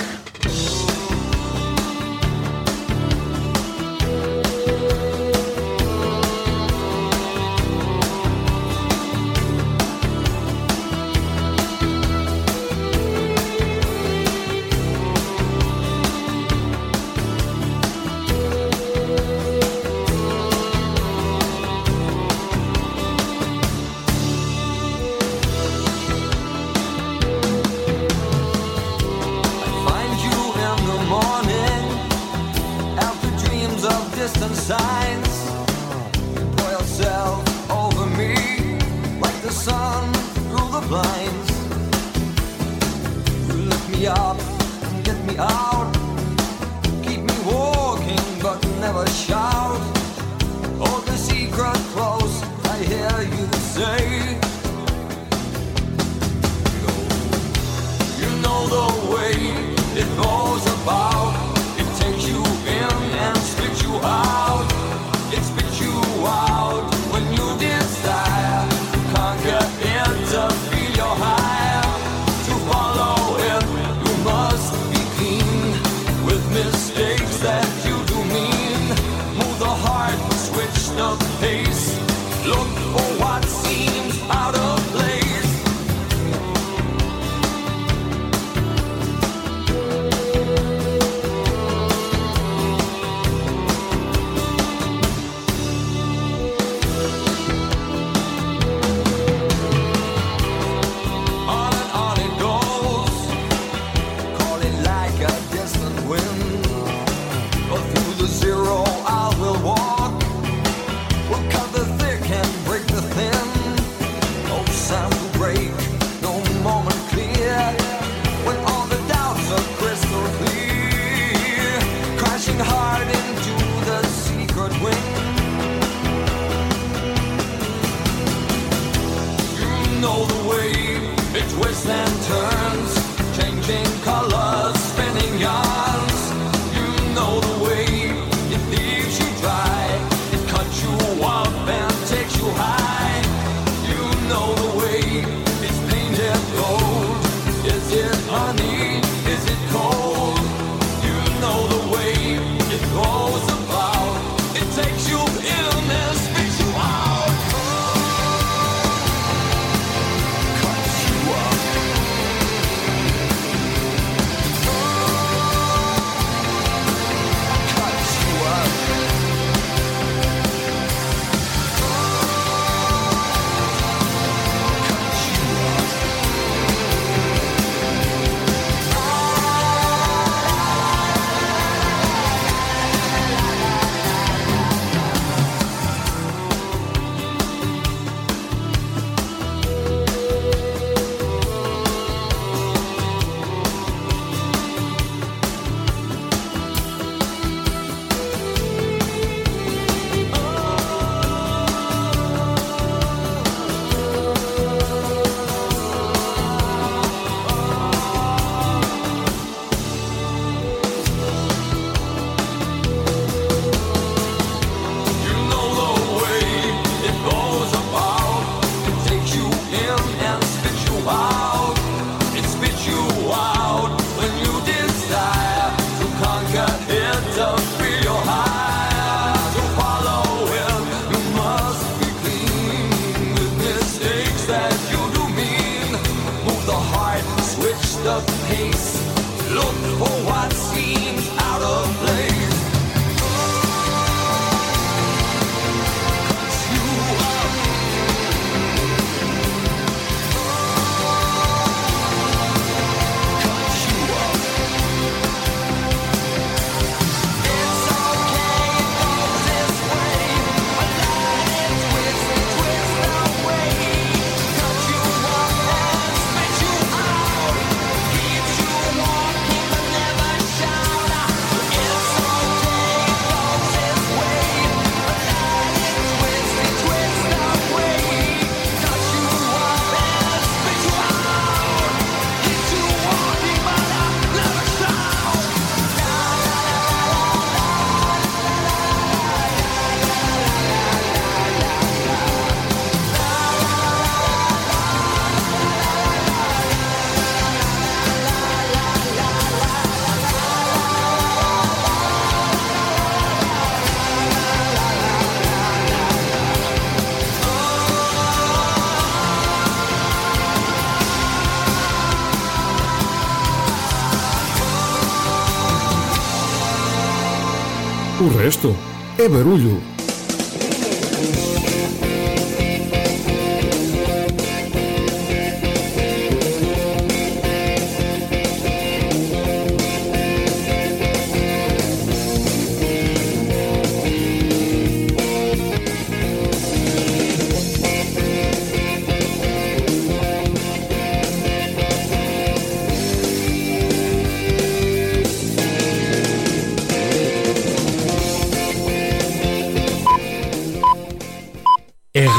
Resto 318.43 318.75
é 319.19 319.29
barulho. 319.29 319.82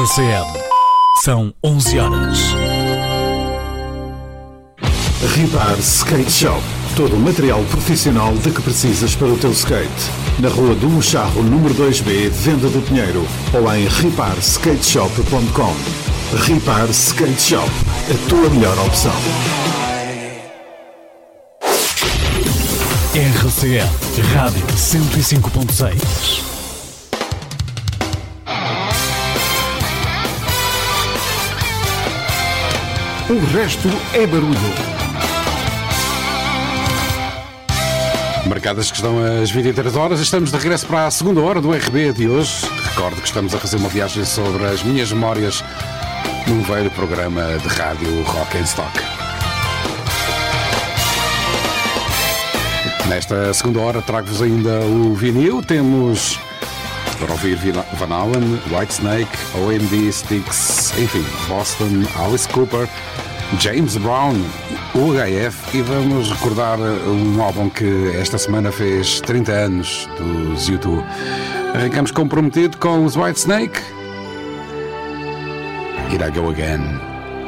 RCM. 0.04 0.60
São 1.24 1.54
11 1.64 2.00
horas. 2.00 2.38
Ribar 5.34 5.80
Skate 5.80 6.30
Shop. 6.30 6.62
Todo 6.98 7.16
o 7.16 7.20
material 7.20 7.64
profissional 7.72 8.34
de 8.34 8.52
que 8.52 8.62
precisas 8.62 9.16
para 9.16 9.28
o 9.28 9.38
teu 9.38 9.52
skate. 9.52 9.88
Na 10.40 10.50
rua 10.50 10.76
do 10.76 11.02
Charro, 11.02 11.42
número 11.42 11.74
2B, 11.76 12.30
Venda 12.30 12.68
do 12.68 12.86
Pinheiro. 12.86 13.26
Ou 13.54 13.74
em 13.74 13.88
riparskateshop.com. 13.88 15.74
Ripar 16.38 16.90
Skate 16.90 17.42
Shop. 17.42 17.72
A 18.12 18.30
tua 18.30 18.50
melhor 18.50 18.78
opção. 18.86 19.14
RCM. 23.16 23.90
Rádio 24.34 24.68
105.6. 24.76 26.53
O 33.30 33.40
resto 33.56 33.88
é 34.14 34.28
barulho. 34.28 34.60
Marcadas 38.46 38.92
que 38.92 38.98
estão 38.98 39.16
às 39.42 39.50
23 39.50 39.96
horas, 39.96 40.20
estamos 40.20 40.52
de 40.52 40.58
regresso 40.58 40.86
para 40.86 41.08
a 41.08 41.12
segunda 41.12 41.40
hora 41.40 41.62
do 41.62 41.72
RB 41.72 42.12
de 42.12 42.28
hoje. 42.28 42.66
Recordo 42.84 43.22
que 43.22 43.28
estamos 43.28 43.56
a 43.56 43.60
fazer 43.60 43.78
uma 43.78 43.88
viagem 43.88 44.26
sobre 44.26 44.66
as 44.66 44.84
minhas 44.84 45.10
memórias 45.14 45.64
num 46.48 46.62
velho 46.64 46.92
programa 46.92 47.58
de 47.60 47.68
rádio 47.70 48.24
Rock 48.24 48.58
and 48.58 48.64
Stock. 48.64 49.00
Nesta 53.08 53.54
segunda 53.54 53.80
hora 53.80 54.02
trago-vos 54.02 54.42
ainda 54.42 54.82
o 54.82 55.14
vinil. 55.14 55.64
Temos 55.64 56.38
para 57.24 57.34
ouvir 57.34 57.58
Van 57.98 58.12
Allen, 58.12 58.60
Whitesnake, 58.70 59.38
OMD, 59.56 60.12
Styx, 60.12 60.94
enfim, 60.98 61.24
Boston, 61.48 62.06
Alice 62.20 62.48
Cooper, 62.50 62.88
James 63.60 63.96
Brown, 63.98 64.36
UHF 64.94 65.78
e 65.78 65.82
vamos 65.82 66.30
recordar 66.30 66.78
um 66.80 67.42
álbum 67.42 67.70
que 67.70 68.12
esta 68.20 68.38
semana 68.38 68.72
fez 68.72 69.22
30 69.22 69.52
anos 69.52 70.10
dos 70.18 70.68
YouTube. 70.68 71.04
Arrancamos 71.74 72.12
comprometido 72.12 72.78
com 72.78 73.06
os 73.06 73.16
Whitesnake. 73.16 73.80
Here 76.12 76.28
I 76.28 76.32
Go 76.32 76.50
Again. 76.50 77.00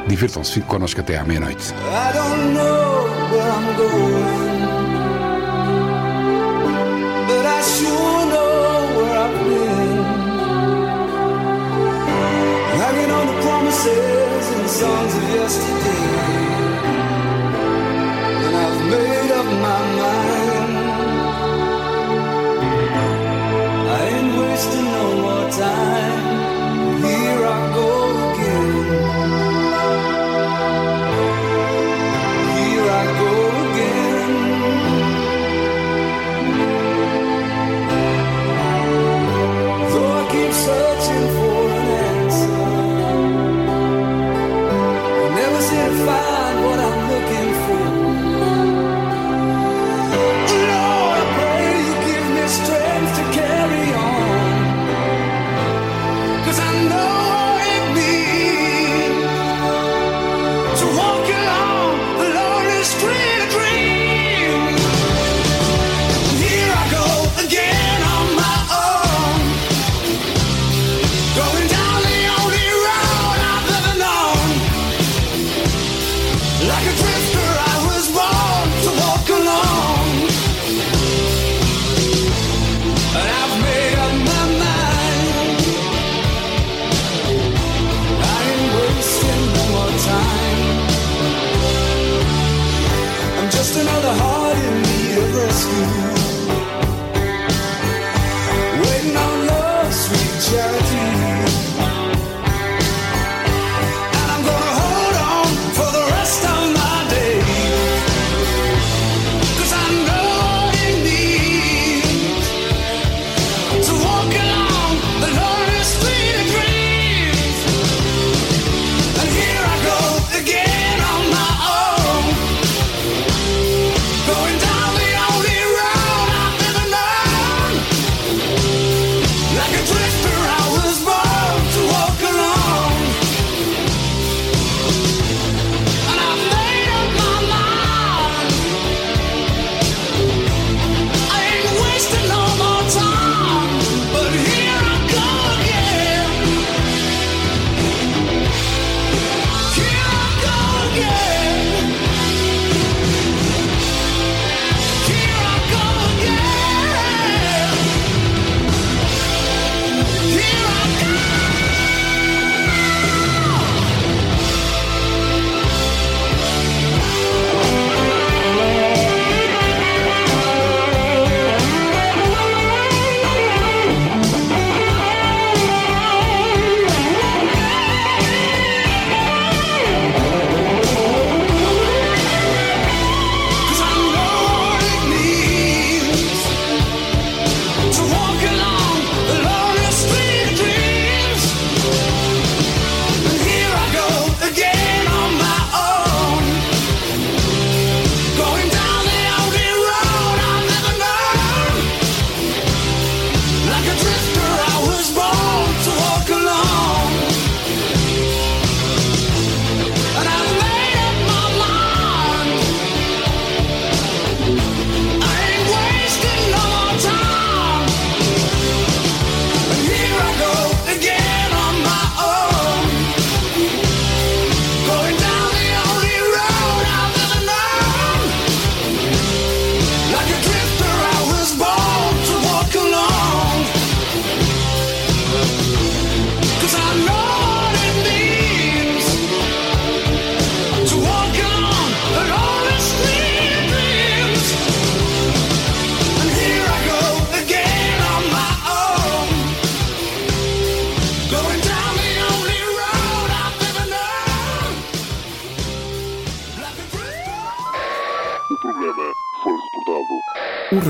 Divirtam-se, 0.08 0.52
fiquem 0.52 0.68
connosco 0.68 1.00
até 1.00 1.18
à 1.18 1.24
meia-noite. 1.24 1.74
I 1.74 2.12
don't 2.14 2.54
know 2.54 3.04
where 3.30 3.50
I'm 3.50 3.76
going, 3.76 4.45
promises 13.86 14.52
and 14.54 14.64
the 14.64 14.68
songs 14.68 15.14
of 15.14 15.22
yesterday, 15.38 16.04
and 18.44 18.54
I've 18.64 18.80
made 18.90 19.30
up 19.40 19.46
my 19.66 19.80
mind. 20.00 20.74
I 23.88 24.00
ain't 24.14 24.30
wasting 24.38 24.84
no 24.84 25.06
more 25.22 25.50
time. 25.50 26.25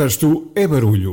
Resto 0.07 0.53
é 0.55 0.65
barulho. 0.69 1.06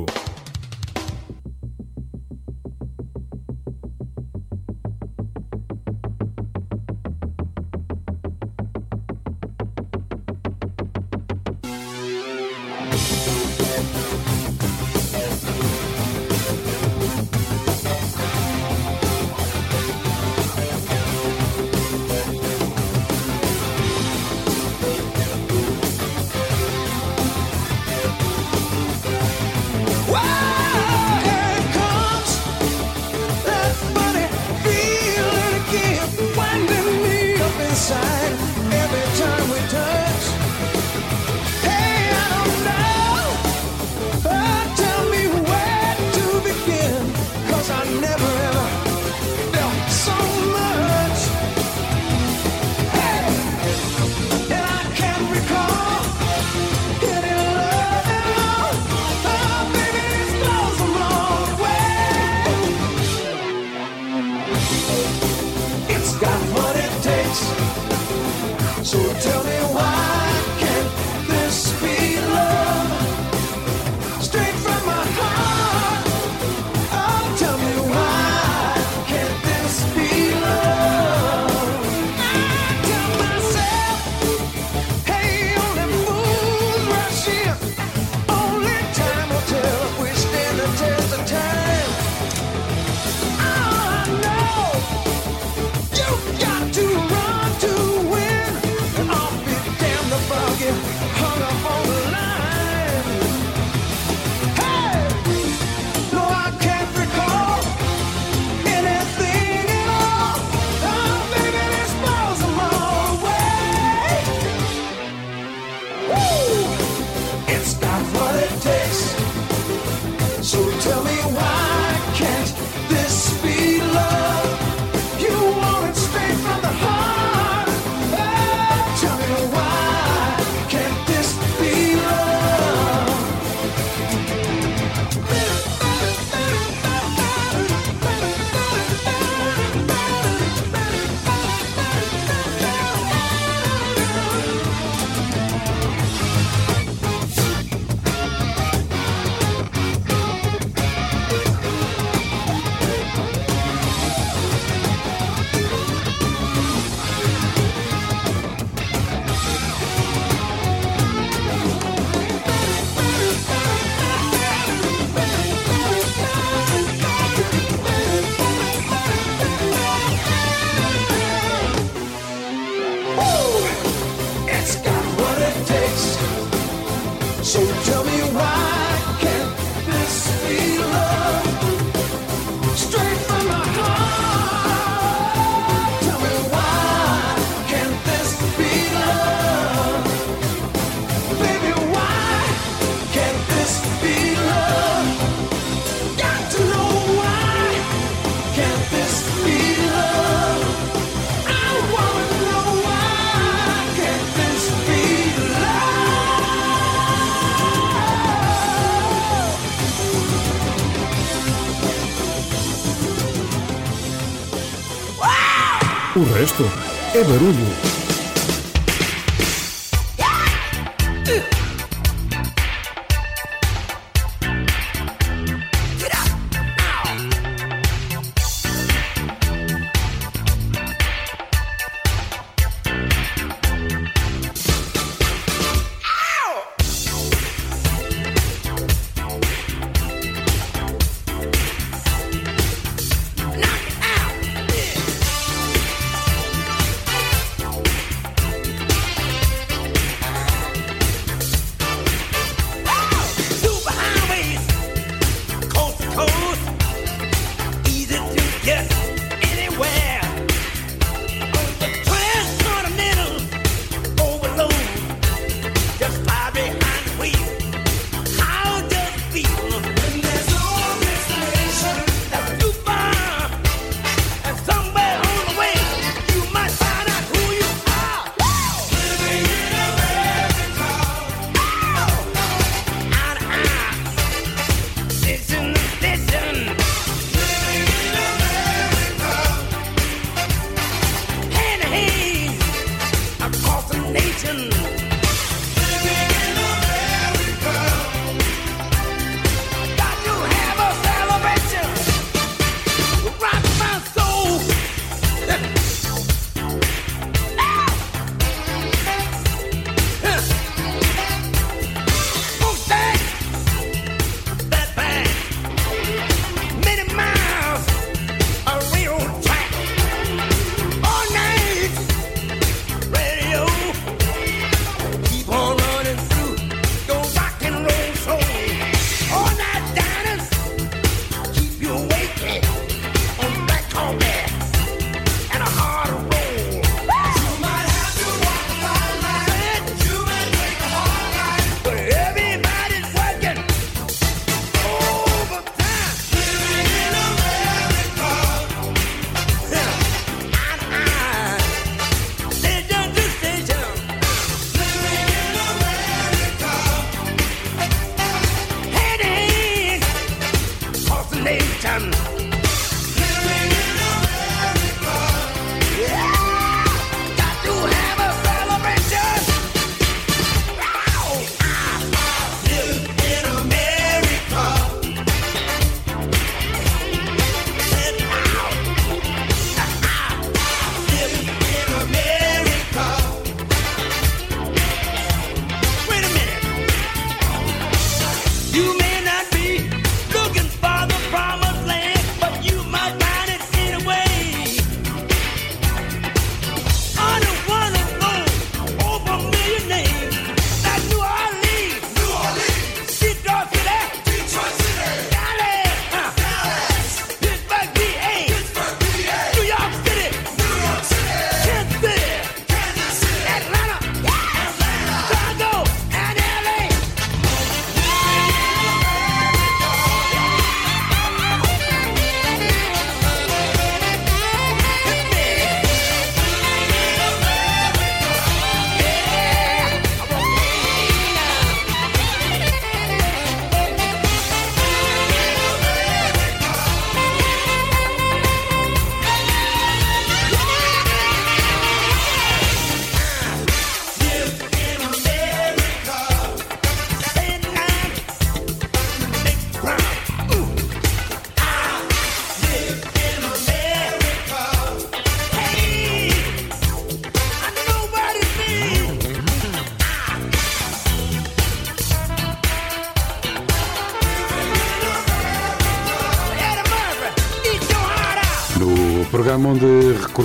Resto 216.44 216.70
é 217.16 217.24
barulho. 217.24 218.03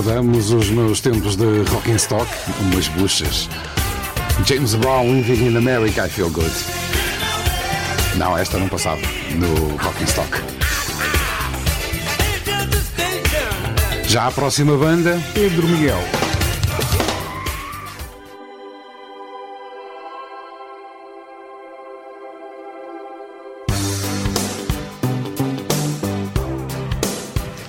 Recordamos 0.09 0.51
os 0.53 0.71
meus 0.71 1.03
tempos 1.03 1.37
de 1.37 1.45
rock 1.71 1.93
and 1.93 1.97
stock, 1.97 2.27
umas 2.61 2.89
buchas. 2.89 3.47
James 4.47 4.75
Brown, 4.75 5.21
Living 5.21 5.49
in 5.49 5.57
America, 5.57 6.07
I 6.07 6.09
Feel 6.09 6.31
Good. 6.31 6.51
Não, 8.17 8.37
esta 8.37 8.57
não 8.57 8.69
passava 8.71 9.03
no 9.35 9.77
rock 9.77 10.03
and 10.03 10.07
stock. 10.07 10.31
Já 14.07 14.29
a 14.29 14.31
próxima 14.31 14.79
banda, 14.79 15.23
Pedro 15.35 15.69
Miguel. 15.69 16.01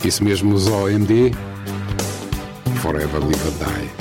Isso 0.05 0.23
mesmo, 0.23 0.55
os 0.55 0.67
OMD. 0.67 1.48
Forever 3.09 3.25
Live 3.25 3.47
and 3.47 3.59
Die. 3.59 3.98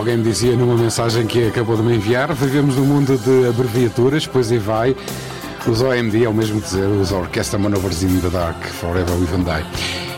Alguém 0.00 0.16
me 0.16 0.22
dizia 0.22 0.56
numa 0.56 0.74
mensagem 0.74 1.26
que 1.26 1.48
acabou 1.48 1.76
de 1.76 1.82
me 1.82 1.94
enviar, 1.94 2.32
vivemos 2.32 2.74
num 2.76 2.86
mundo 2.86 3.18
de 3.18 3.46
abreviaturas, 3.46 4.26
pois 4.26 4.50
e 4.50 4.56
vai. 4.56 4.96
Os 5.66 5.82
OMD 5.82 6.24
é 6.24 6.28
o 6.28 6.32
mesmo 6.32 6.58
dizer 6.58 6.86
os 6.86 7.12
Orchestra 7.12 7.58
Manovers 7.58 8.02
in 8.02 8.18
the 8.20 8.30
Dark, 8.30 8.64
Forever 8.64 9.14
We 9.16 9.26
Van 9.26 9.42
Die. 9.42 9.66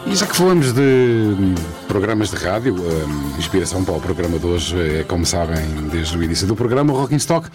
E 0.06 0.14
já 0.14 0.24
que 0.24 0.36
falamos 0.36 0.72
de 0.72 0.80
hum, 0.80 1.54
programas 1.88 2.30
de 2.30 2.36
rádio, 2.36 2.76
a 2.76 3.38
inspiração 3.38 3.82
para 3.82 3.94
o 3.94 4.00
programa 4.00 4.38
de 4.38 4.46
hoje 4.46 4.76
é, 4.78 5.02
como 5.02 5.26
sabem, 5.26 5.64
desde 5.90 6.16
o 6.16 6.22
início 6.22 6.46
do 6.46 6.54
programa, 6.54 6.92
o 6.92 6.96
Rock 6.96 7.14
in 7.14 7.16
Stock. 7.16 7.48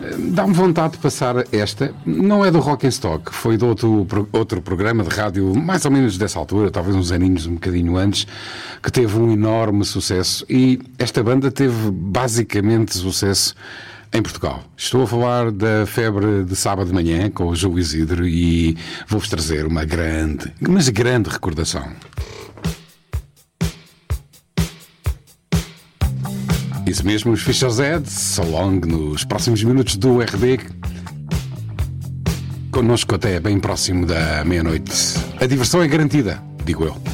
Hum, 0.00 0.30
Dá-me 0.30 0.54
vontade 0.54 0.92
de 0.92 0.98
passar 0.98 1.44
esta. 1.50 1.92
Não 2.06 2.44
é 2.44 2.52
do 2.52 2.60
Rock 2.60 2.86
in 2.86 2.90
Stock, 2.90 3.34
foi 3.34 3.56
de 3.56 3.64
outro, 3.64 4.06
outro 4.32 4.62
programa 4.62 5.02
de 5.02 5.10
rádio, 5.10 5.52
mais 5.56 5.84
ou 5.84 5.90
menos 5.90 6.16
dessa 6.16 6.38
altura, 6.38 6.70
talvez 6.70 6.94
uns 6.94 7.10
aninhos 7.10 7.46
um 7.46 7.54
bocadinho 7.54 7.96
antes, 7.96 8.28
que 8.84 8.92
teve 8.92 9.18
um 9.18 9.32
enorme 9.32 9.82
sucesso. 9.82 10.44
E 10.48 10.78
esta 10.98 11.22
banda 11.22 11.50
teve 11.50 11.90
basicamente 11.90 12.94
sucesso 12.94 13.54
em 14.12 14.20
Portugal. 14.22 14.62
Estou 14.76 15.04
a 15.04 15.06
falar 15.06 15.50
da 15.50 15.86
febre 15.86 16.44
de 16.44 16.54
sábado 16.54 16.88
de 16.88 16.92
manhã 16.92 17.30
com 17.30 17.46
o 17.46 17.56
João 17.56 17.78
Isidro 17.78 18.28
e 18.28 18.76
vou-vos 19.08 19.30
trazer 19.30 19.64
uma 19.64 19.86
grande, 19.86 20.52
mas 20.60 20.90
grande 20.90 21.30
recordação. 21.30 21.88
Isso 26.86 27.06
mesmo, 27.06 27.32
os 27.32 27.40
Fisher 27.40 27.70
Ed, 27.70 28.08
so 28.10 28.42
long, 28.42 28.80
nos 28.80 29.24
próximos 29.24 29.64
minutos 29.64 29.96
do 29.96 30.20
RB. 30.20 30.60
Connosco 32.70 33.14
até 33.14 33.40
bem 33.40 33.58
próximo 33.58 34.04
da 34.04 34.44
meia-noite. 34.44 34.92
A 35.40 35.46
diversão 35.46 35.82
é 35.82 35.88
garantida, 35.88 36.42
digo 36.66 36.84
eu. 36.84 37.13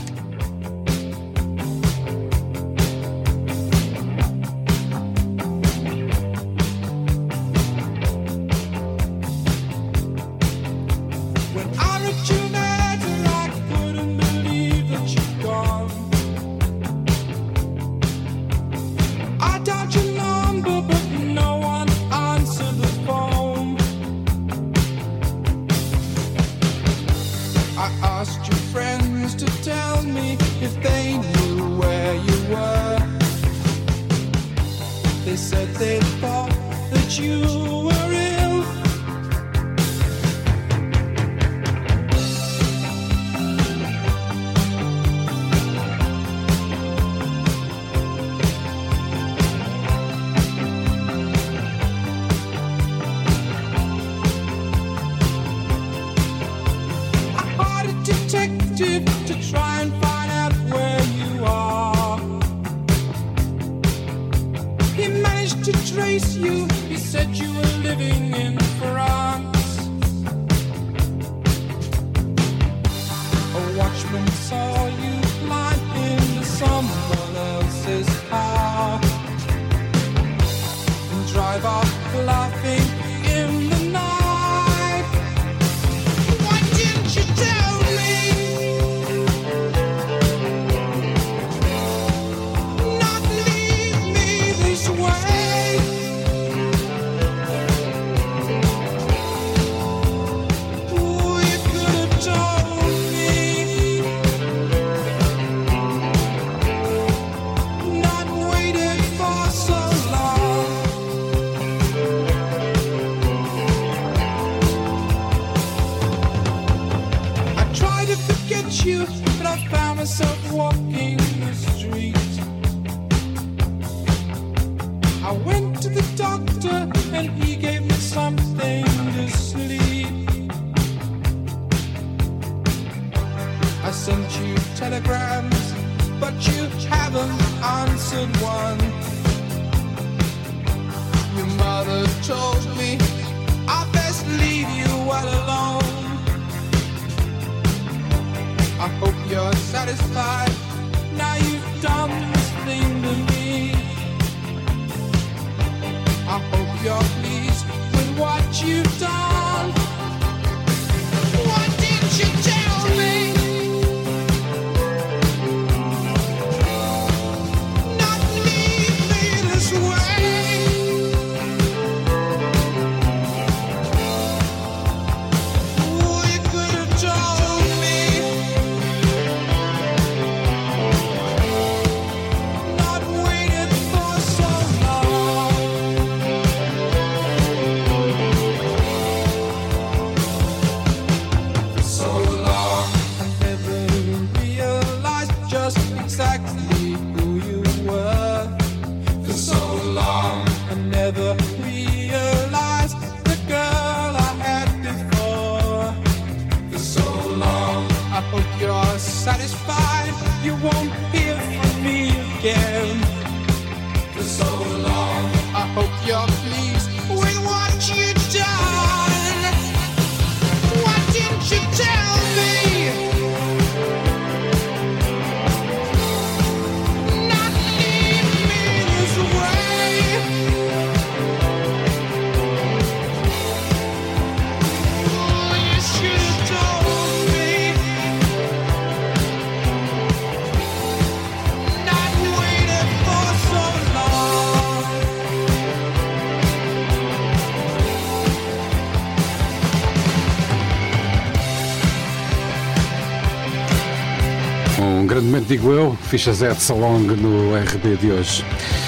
Digo 255.61 255.73
eu, 255.73 255.99
Ficha 256.09 256.33
Z 256.33 256.55
de 256.55 256.63
Salong 256.63 257.03
no 257.03 257.55
RB 257.55 257.97
de 257.97 258.11
hoje. 258.11 258.43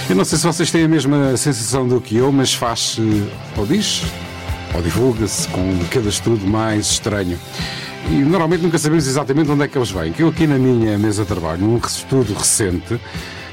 Eu 0.09 0.17
não 0.17 0.25
sei 0.25 0.39
se 0.39 0.47
vocês 0.47 0.71
têm 0.71 0.85
a 0.85 0.89
mesma 0.89 1.37
sensação 1.37 1.87
do 1.87 2.01
que 2.01 2.17
eu, 2.17 2.33
mas 2.33 2.55
faz-se, 2.55 3.03
ou 3.59 3.67
diz, 3.67 4.03
ou 4.75 4.81
divulga-se 4.81 5.47
com 5.49 5.79
cada 5.91 6.09
estudo 6.09 6.47
mais 6.47 6.87
estranho. 6.87 7.39
E 8.09 8.15
normalmente 8.15 8.63
nunca 8.63 8.79
sabemos 8.79 9.07
exatamente 9.07 9.51
onde 9.51 9.65
é 9.65 9.69
que 9.69 9.77
eles 9.77 9.91
vêm. 9.91 10.15
Eu 10.19 10.29
aqui 10.29 10.47
na 10.47 10.57
minha 10.57 10.99
mesa 10.99 11.23
de 11.23 11.29
trabalho, 11.29 11.63
um 11.63 11.77
estudo 11.77 12.33
recente 12.33 12.99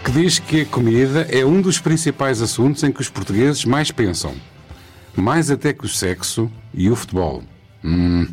que 0.04 0.12
diz 0.12 0.40
que 0.40 0.62
a 0.62 0.66
comida 0.66 1.28
é 1.30 1.46
um 1.46 1.62
dos 1.62 1.78
principais 1.78 2.42
assuntos 2.42 2.84
em 2.84 2.92
que 2.92 3.02
os 3.02 3.10
portugueses 3.10 3.66
mais 3.66 3.92
pensam. 3.92 4.34
Mais 5.14 5.52
até 5.52 5.74
que 5.74 5.86
o 5.86 5.90
sexo 5.90 6.50
e 6.74 6.90
o 6.90 6.96
futebol. 6.96 7.44
Hum. 7.84 8.28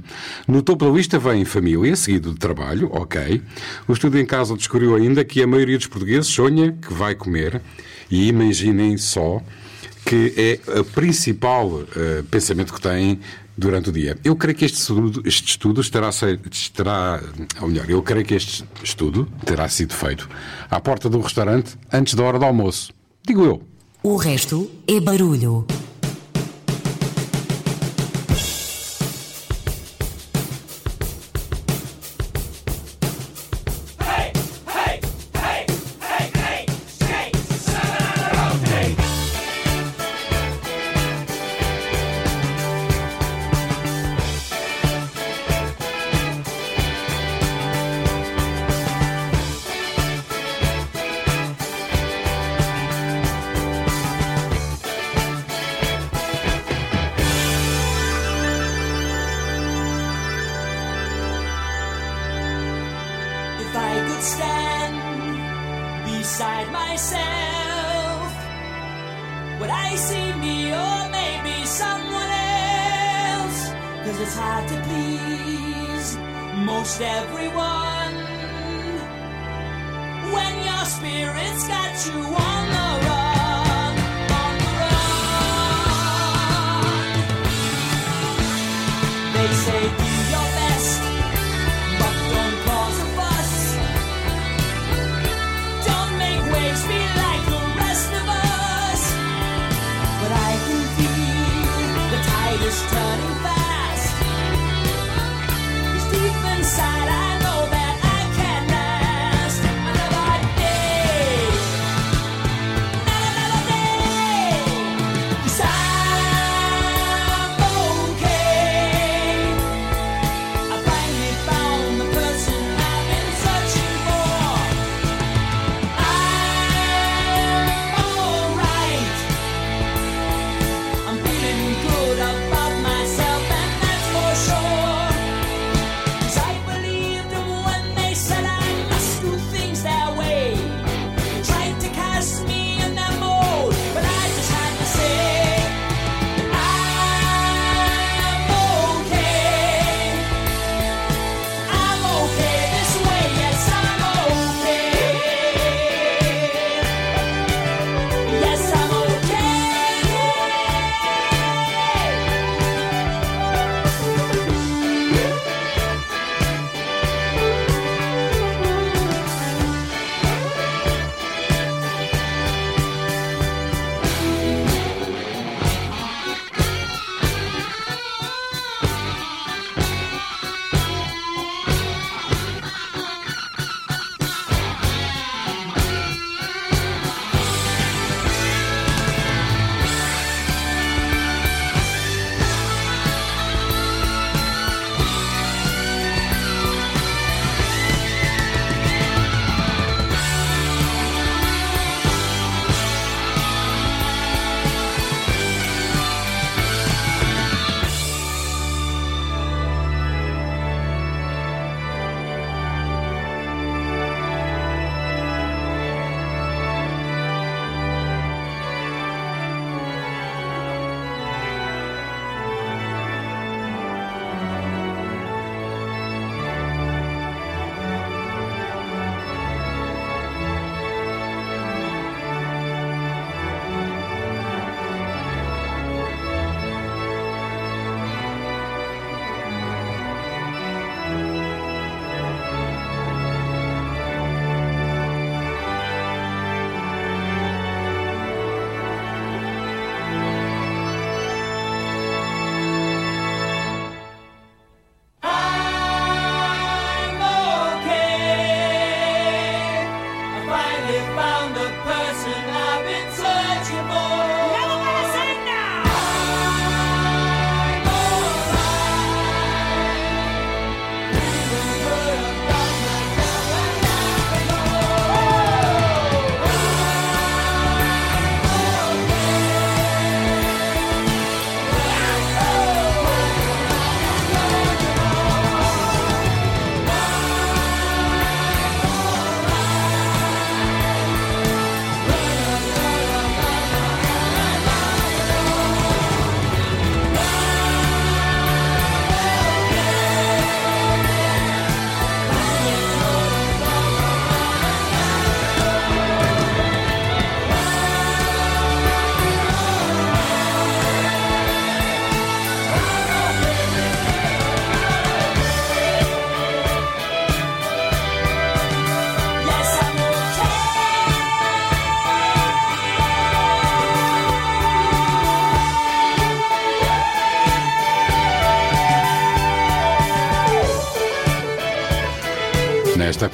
No 0.46 0.62
topo 0.62 0.84
da 0.84 0.90
lista 0.90 1.18
vem 1.18 1.44
família, 1.44 1.94
seguido 1.94 2.32
de 2.32 2.38
trabalho, 2.38 2.88
ok. 2.92 3.40
O 3.86 3.92
estudo 3.92 4.18
em 4.18 4.26
casa 4.26 4.56
descobriu 4.56 4.94
ainda 4.96 5.24
que 5.24 5.42
a 5.42 5.46
maioria 5.46 5.78
dos 5.78 5.86
portugueses 5.86 6.26
sonha 6.26 6.72
que 6.72 6.92
vai 6.92 7.14
comer 7.14 7.62
e 8.10 8.28
imaginem 8.28 8.96
só 8.96 9.42
que 10.04 10.32
é 10.36 10.80
o 10.80 10.84
principal 10.84 11.82
eh, 11.96 12.22
pensamento 12.30 12.72
que 12.72 12.80
têm 12.80 13.18
durante 13.56 13.88
o 13.88 13.92
dia. 13.92 14.16
Eu 14.22 14.36
creio 14.36 14.56
que 14.56 14.64
este 14.64 14.78
estudo, 14.78 15.22
este 15.24 15.48
estudo 15.48 15.80
estará, 15.80 16.10
estará, 16.50 17.20
ou 17.60 17.68
melhor, 17.68 17.88
eu 17.90 18.02
creio 18.02 18.24
que 18.24 18.34
este 18.34 18.64
estudo 18.84 19.28
terá 19.44 19.68
sido 19.68 19.94
feito 19.94 20.28
à 20.70 20.78
porta 20.80 21.08
do 21.08 21.20
restaurante 21.20 21.76
antes 21.92 22.14
da 22.14 22.22
hora 22.22 22.38
do 22.38 22.44
almoço. 22.44 22.92
Digo 23.26 23.44
eu. 23.44 23.62
O 24.02 24.16
resto 24.16 24.70
é 24.86 25.00
barulho. 25.00 25.66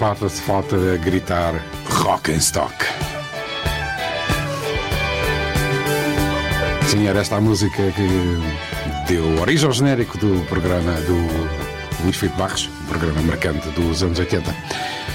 Nesta 0.03 0.17
parte 0.17 0.35
se 0.35 0.43
falta 0.43 0.77
gritar 0.97 1.55
rock 1.89 2.33
and 2.33 2.39
stock. 2.39 2.75
Sim, 6.89 7.07
era 7.07 7.21
esta 7.21 7.37
a 7.37 7.41
música 7.41 7.77
que 7.93 9.07
deu 9.07 9.41
origem 9.41 9.67
ao 9.67 9.73
genérico 9.73 10.19
do 10.19 10.45
programa 10.47 10.93
do 11.03 12.03
Luís 12.03 12.17
Filipe 12.17 12.37
Barros, 12.37 12.69
um 12.83 12.87
programa 12.87 13.23
marcante 13.23 13.69
dos 13.71 14.03
anos 14.03 14.19
80. 14.19 14.53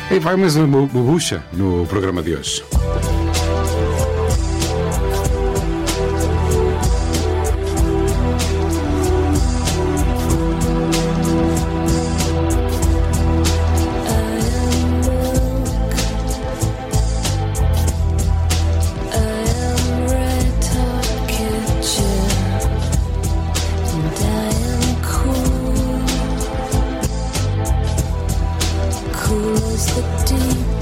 E 0.10 0.20
vai 0.20 0.38
mais 0.38 0.56
uma 0.56 0.86
bucha 0.88 1.44
no 1.52 1.86
programa 1.88 2.24
de 2.24 2.36
hoje. 2.36 2.64
Cool 29.78 29.86
as 29.86 30.26
the 30.26 30.38
deep 30.38 30.77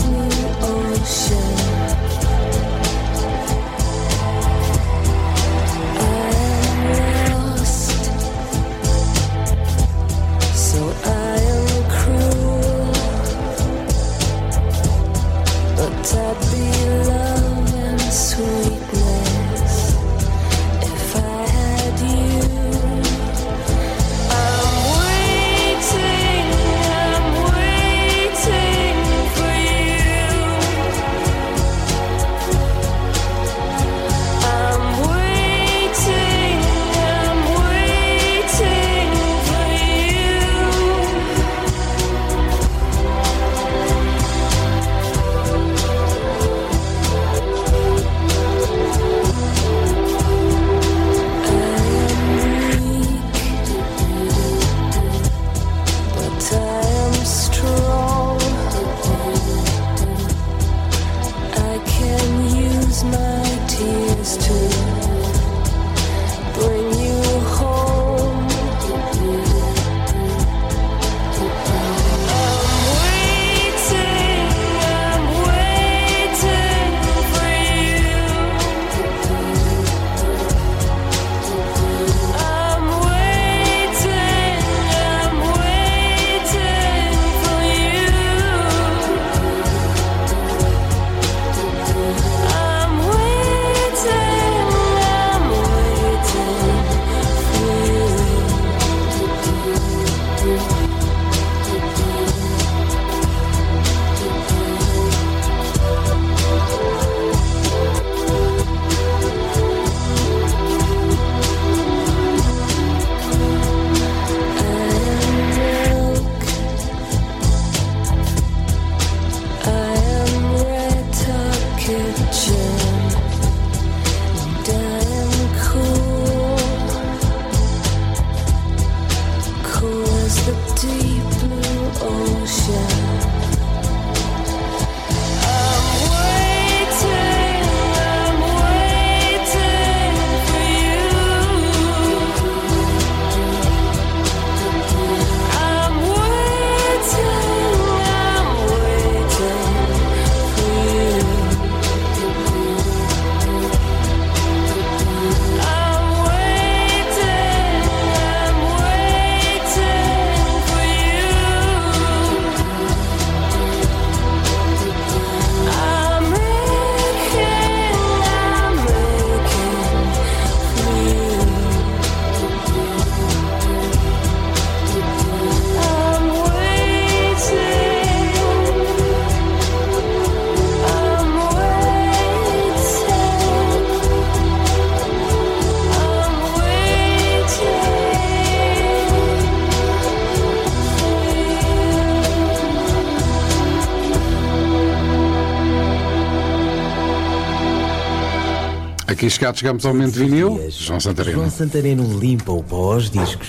Aqui 199.16 199.30
chegados 199.30 199.62
chegamos 199.62 199.86
ao 199.86 199.94
momento 199.94 200.12
de 200.12 200.20
vinil. 200.20 200.70
João 200.70 201.00
Santareno. 201.00 201.38
João 201.38 201.50
Santareno 201.50 202.20
limpa 202.20 202.52
o 202.52 202.62
pó 202.62 202.96
aos 202.96 203.10
discos 203.10 203.48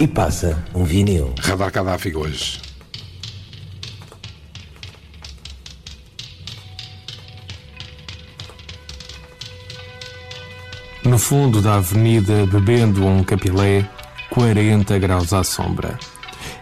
e 0.00 0.06
passa 0.06 0.62
um 0.72 0.84
vinil. 0.84 1.34
Radar 1.40 1.72
Gaddafi 1.72 2.14
hoje. 2.14 2.60
No 11.04 11.18
fundo 11.18 11.60
da 11.60 11.74
avenida, 11.74 12.46
bebendo 12.46 13.04
um 13.04 13.24
capilé, 13.24 13.84
40 14.30 14.96
graus 15.00 15.32
à 15.32 15.42
sombra. 15.42 15.98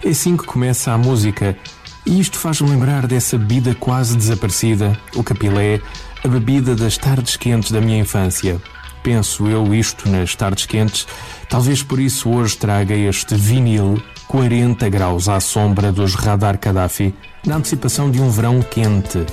É 0.02 0.08
assim 0.08 0.34
que 0.34 0.46
começa 0.46 0.92
a 0.92 0.96
música, 0.96 1.54
e 2.06 2.18
isto 2.18 2.38
faz-me 2.38 2.70
lembrar 2.70 3.06
dessa 3.06 3.36
bebida 3.36 3.74
quase 3.74 4.16
desaparecida, 4.16 4.98
o 5.14 5.22
capilé, 5.22 5.82
a 6.28 6.30
bebida 6.30 6.74
das 6.74 6.98
tardes 6.98 7.36
quentes 7.36 7.70
da 7.70 7.80
minha 7.80 7.98
infância. 7.98 8.60
Penso 9.02 9.46
eu 9.46 9.72
isto 9.74 10.06
nas 10.10 10.34
tardes 10.36 10.66
quentes, 10.66 11.06
talvez 11.48 11.82
por 11.82 11.98
isso 11.98 12.28
hoje 12.28 12.54
traga 12.58 12.94
este 12.94 13.34
vinil 13.34 14.02
40 14.26 14.90
graus 14.90 15.26
à 15.26 15.40
sombra 15.40 15.90
dos 15.90 16.14
Radar 16.14 16.58
Gaddafi, 16.60 17.14
na 17.46 17.56
antecipação 17.56 18.10
de 18.10 18.20
um 18.20 18.28
verão 18.30 18.60
quente. 18.60 19.24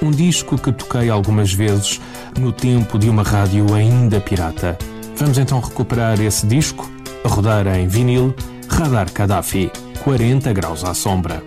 Um 0.00 0.12
disco 0.12 0.56
que 0.56 0.70
toquei 0.70 1.10
algumas 1.10 1.52
vezes 1.52 2.00
no 2.38 2.52
tempo 2.52 2.96
de 2.96 3.10
uma 3.10 3.24
rádio 3.24 3.74
ainda 3.74 4.20
pirata. 4.20 4.78
Vamos 5.16 5.38
então 5.38 5.58
recuperar 5.58 6.20
esse 6.20 6.46
disco, 6.46 6.88
rodar 7.24 7.66
em 7.66 7.88
vinil, 7.88 8.32
Radar 8.68 9.12
Gaddafi, 9.12 9.72
40 10.04 10.52
graus 10.52 10.84
à 10.84 10.94
sombra. 10.94 11.42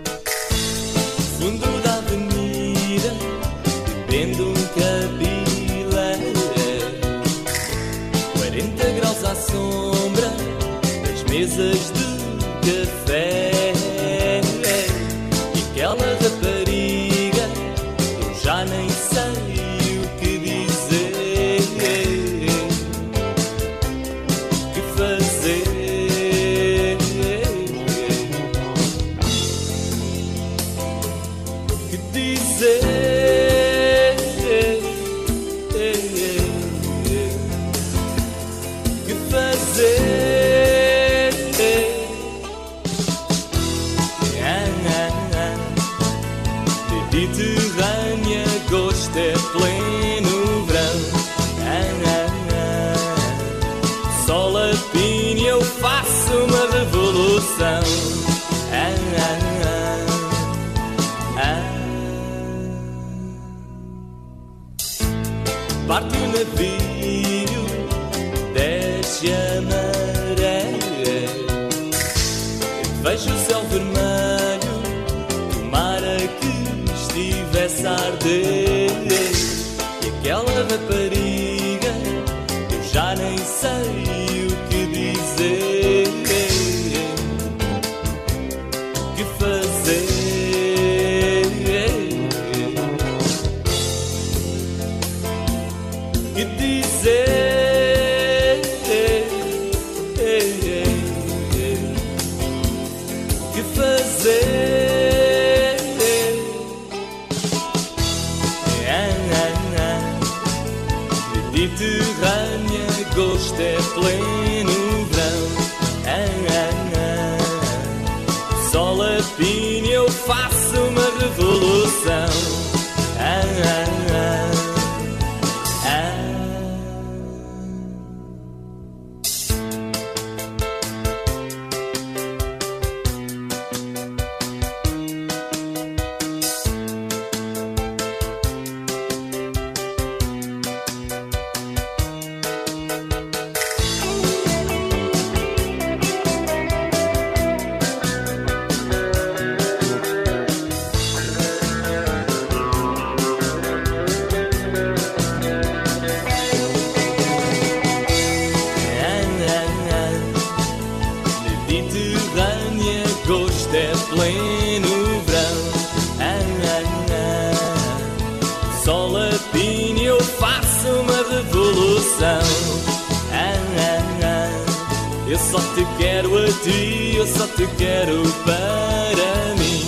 Para 178.44 179.54
mim. 179.58 179.84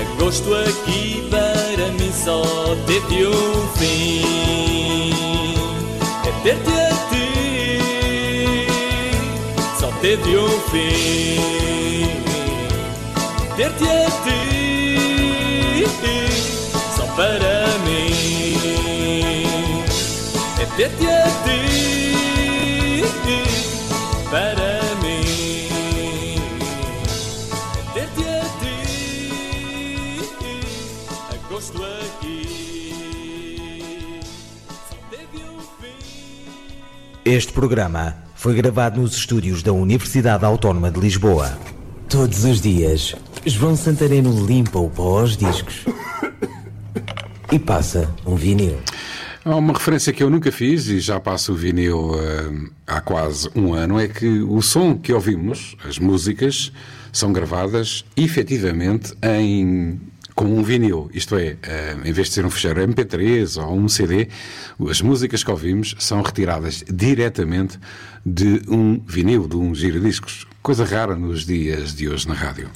Agosto 0.00 0.54
aqui 0.54 1.28
para 1.30 1.88
mim 1.92 2.12
só 2.12 2.42
teve 2.86 3.26
um 3.26 3.68
fim. 3.76 5.12
É 6.24 6.30
ter-te 6.42 6.70
a 6.70 6.90
ti, 7.10 8.66
só 9.78 9.88
teve 10.00 10.36
um 10.36 10.60
fim. 10.70 11.40
Ter-te 13.56 13.84
a 13.84 14.10
ti, 14.24 15.86
só 16.96 17.04
para 17.14 17.78
mim. 17.84 18.12
É 20.60 20.62
ter-te 20.76 21.06
a 21.06 21.10
ti, 21.44 21.71
Este 37.32 37.50
programa 37.50 38.14
foi 38.34 38.54
gravado 38.54 39.00
nos 39.00 39.16
estúdios 39.16 39.62
da 39.62 39.72
Universidade 39.72 40.44
Autónoma 40.44 40.90
de 40.90 41.00
Lisboa. 41.00 41.58
Todos 42.06 42.44
os 42.44 42.60
dias, 42.60 43.16
João 43.46 43.74
Santareno 43.74 44.44
limpa 44.44 44.78
o 44.78 44.90
pó 44.90 45.20
aos 45.20 45.34
discos 45.34 45.86
e 47.50 47.58
passa 47.58 48.14
um 48.26 48.34
vinil. 48.34 48.78
Há 49.46 49.56
uma 49.56 49.72
referência 49.72 50.12
que 50.12 50.22
eu 50.22 50.28
nunca 50.28 50.52
fiz 50.52 50.88
e 50.88 51.00
já 51.00 51.18
passo 51.18 51.54
o 51.54 51.56
vinil 51.56 52.10
eh, 52.20 52.68
há 52.86 53.00
quase 53.00 53.48
um 53.56 53.72
ano, 53.72 53.98
é 53.98 54.08
que 54.08 54.42
o 54.42 54.60
som 54.60 54.94
que 54.98 55.10
ouvimos, 55.10 55.74
as 55.88 55.98
músicas, 55.98 56.70
são 57.10 57.32
gravadas 57.32 58.04
efetivamente 58.14 59.14
em 59.22 59.98
com 60.34 60.46
um 60.46 60.62
vinil, 60.62 61.10
isto 61.12 61.36
é, 61.36 61.56
eh, 61.62 61.96
em 62.04 62.12
vez 62.12 62.28
de 62.28 62.34
ser 62.34 62.46
um 62.46 62.50
fecheiro 62.50 62.80
MP3 62.80 63.62
ou 63.62 63.76
um 63.76 63.88
CD, 63.88 64.28
as 64.88 65.00
músicas 65.02 65.44
que 65.44 65.50
ouvimos 65.50 65.94
são 65.98 66.22
retiradas 66.22 66.84
diretamente 66.88 67.78
de 68.24 68.62
um 68.68 69.00
vinil, 69.06 69.46
de 69.46 69.56
um 69.56 69.74
giradiscos. 69.74 70.46
Coisa 70.62 70.84
rara 70.84 71.16
nos 71.16 71.44
dias 71.44 71.94
de 71.94 72.08
hoje 72.08 72.28
na 72.28 72.34
rádio. 72.34 72.70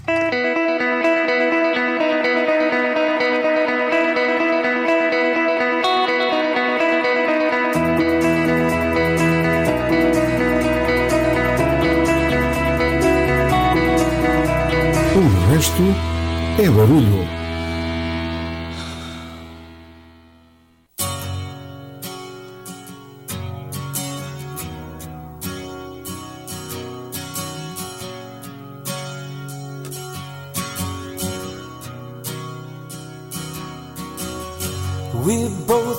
O 15.16 15.50
resto 15.50 15.82
é 16.58 16.70
barulho. 16.70 17.45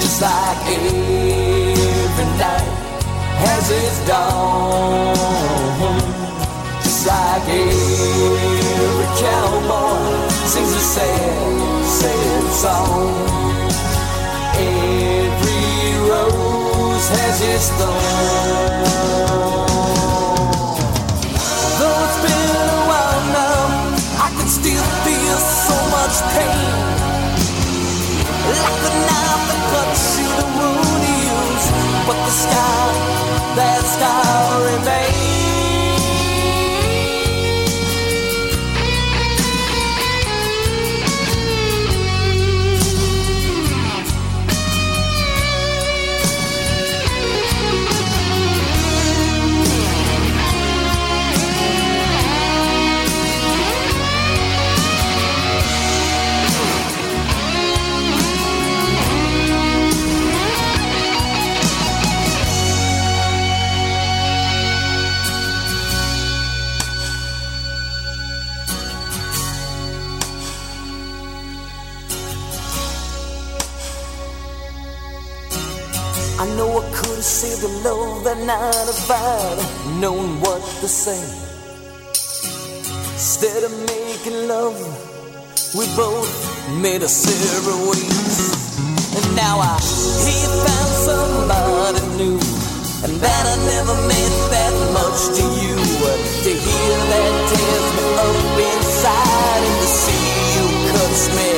Just 0.00 0.20
like 0.22 0.58
every 0.66 2.28
night 2.38 2.68
has 3.42 3.70
its 3.70 3.98
dawn. 4.06 5.16
Just 6.82 7.06
like 7.06 7.48
every 7.48 9.08
cowboy 9.20 10.28
sings 10.46 10.72
a 10.72 10.84
sad, 10.94 11.84
sad 11.84 12.44
song. 12.62 13.12
Every 14.56 16.08
rose 16.08 17.08
has 17.16 17.38
its 17.52 17.68
thorn. 17.76 19.16
Though 21.78 22.04
it's 22.06 22.18
been 22.24 22.56
a 22.56 22.80
while 22.90 23.24
now, 23.36 23.60
I 24.24 24.28
can 24.36 24.48
still 24.48 24.86
feel 25.04 25.38
so 25.66 25.76
much 25.96 26.16
pain. 26.32 27.04
Like 28.46 28.82
a 28.86 28.94
knife 29.06 29.55
that 30.66 30.82
cuts 30.82 30.96
you 30.96 30.96
the 30.96 30.98
wound 30.98 31.04
heals, 31.04 31.70
but 32.06 32.18
the 32.24 32.30
scar, 32.30 32.92
that 33.56 33.82
scar 33.84 34.64
remains. 34.64 35.35
Saved 77.86 77.94
the 77.94 77.94
love 77.94 78.24
that 78.24 78.38
night 78.38 78.88
if 78.88 79.10
I'd 79.10 80.00
known 80.00 80.40
what 80.40 80.62
to 80.80 80.88
say. 80.88 81.22
Instead 83.14 83.64
of 83.64 83.72
making 83.86 84.48
love, 84.48 84.76
we 85.74 85.86
both 85.96 86.30
made 86.82 87.02
a 87.02 87.08
separate 87.08 87.82
ways. 87.88 88.38
And 89.16 89.36
now 89.36 89.58
I 89.60 89.78
you 90.26 90.48
found 90.66 90.92
somebody 91.08 92.02
new, 92.16 92.38
and 93.04 93.14
that 93.20 93.44
I 93.46 93.56
never 93.72 93.94
meant 94.10 94.36
that 94.54 94.74
much 94.92 95.20
to 95.38 95.44
you. 95.62 95.76
To 96.44 96.50
hear 96.50 96.96
that 97.12 97.32
tears 97.50 97.88
me 97.96 98.04
up 98.26 98.58
inside, 98.70 99.62
and 99.68 99.76
to 99.82 99.88
see 100.02 100.26
you 100.54 100.66
cuts 100.92 101.24
me 101.36 101.50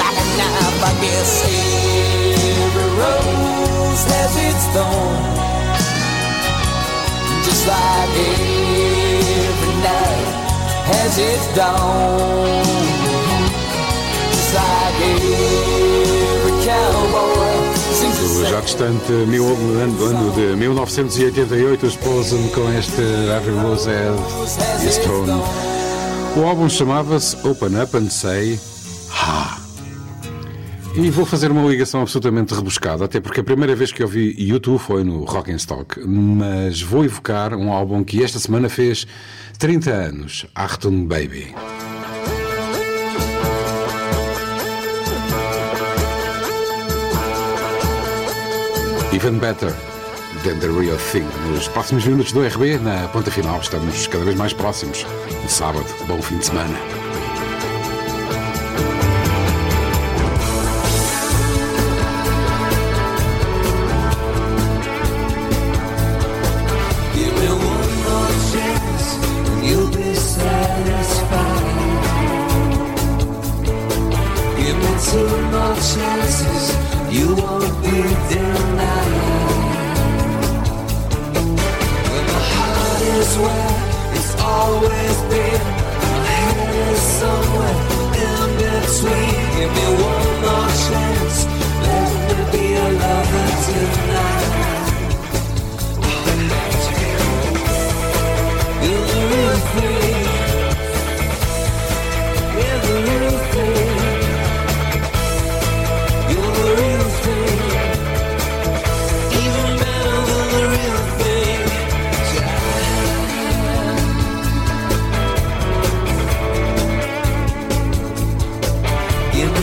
like 0.00 0.16
a 0.16 0.26
knife. 0.38 0.80
I 0.84 0.92
guess 1.00 1.32
every 2.64 2.90
rose 3.00 4.02
has 4.12 4.32
its 4.48 4.64
thorn, 4.74 5.53
like 7.66 8.16
every 9.48 9.74
night 9.82 10.28
has 10.90 11.18
its 11.18 11.46
dawn. 11.56 12.64
Just 14.32 14.54
like 14.54 15.00
every 15.02 16.54
cowboy 16.64 17.44
já 18.50 18.60
distante 18.60 19.12
mil, 19.26 19.44
ano, 19.44 20.06
ano 20.06 20.30
de 20.32 20.56
1988, 20.56 21.86
expôs-me 21.86 22.48
com 22.50 22.72
este 22.72 23.00
Every 23.00 23.54
Rose 23.54 23.90
Has 23.90 24.84
Its 24.84 24.98
Thorn. 24.98 25.30
O 26.36 26.44
álbum 26.46 26.68
chamava-se 26.68 27.36
Open 27.46 27.80
Up 27.80 27.96
and 27.96 28.10
Say. 28.10 28.58
E 30.96 31.10
vou 31.10 31.26
fazer 31.26 31.50
uma 31.50 31.68
ligação 31.68 32.02
absolutamente 32.02 32.54
rebuscada, 32.54 33.04
até 33.04 33.20
porque 33.20 33.40
a 33.40 33.44
primeira 33.44 33.74
vez 33.74 33.90
que 33.90 34.00
eu 34.02 34.06
vi 34.06 34.32
YouTube 34.38 34.78
foi 34.78 35.02
no 35.02 35.24
Rock 35.24 35.50
and 35.50 35.56
Stock, 35.56 36.00
mas 36.06 36.80
vou 36.80 37.04
evocar 37.04 37.52
um 37.52 37.72
álbum 37.72 38.04
que 38.04 38.22
esta 38.22 38.38
semana 38.38 38.68
fez 38.68 39.04
30 39.58 39.90
anos, 39.90 40.46
Achtung 40.54 41.06
Baby. 41.06 41.52
Even 49.12 49.38
better 49.38 49.72
than 50.44 50.58
the 50.60 50.68
real 50.68 50.96
thing. 50.98 51.26
Nos 51.50 51.66
próximos 51.68 52.04
minutos 52.04 52.32
do 52.32 52.46
RB, 52.46 52.78
na 52.78 53.08
ponta 53.08 53.30
final, 53.30 53.60
estamos 53.60 54.06
cada 54.06 54.24
vez 54.24 54.36
mais 54.36 54.52
próximos. 54.52 55.04
No 55.42 55.48
sábado, 55.48 55.86
bom 56.06 56.22
fim 56.22 56.38
de 56.38 56.46
semana. 56.46 57.03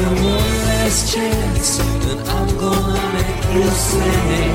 one 0.08 0.52
last 0.70 1.14
chance, 1.14 1.80
and 2.10 2.20
I'm 2.36 2.50
gonna 2.58 3.06
make 3.18 3.44
you 3.56 3.70
sing. 3.90 4.54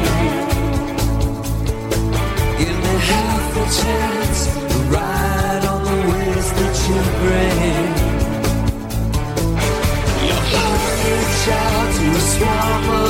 Give 2.59 2.79
me 2.85 2.95
half 3.11 3.47
a 3.63 3.67
chance, 3.81 4.39
ride 4.95 5.65
on 5.73 5.81
the 5.85 5.97
waves 6.11 6.51
that 6.59 6.77
you 6.89 6.99
bring. 7.21 7.95
To 11.97 12.21
swamp 12.21 13.06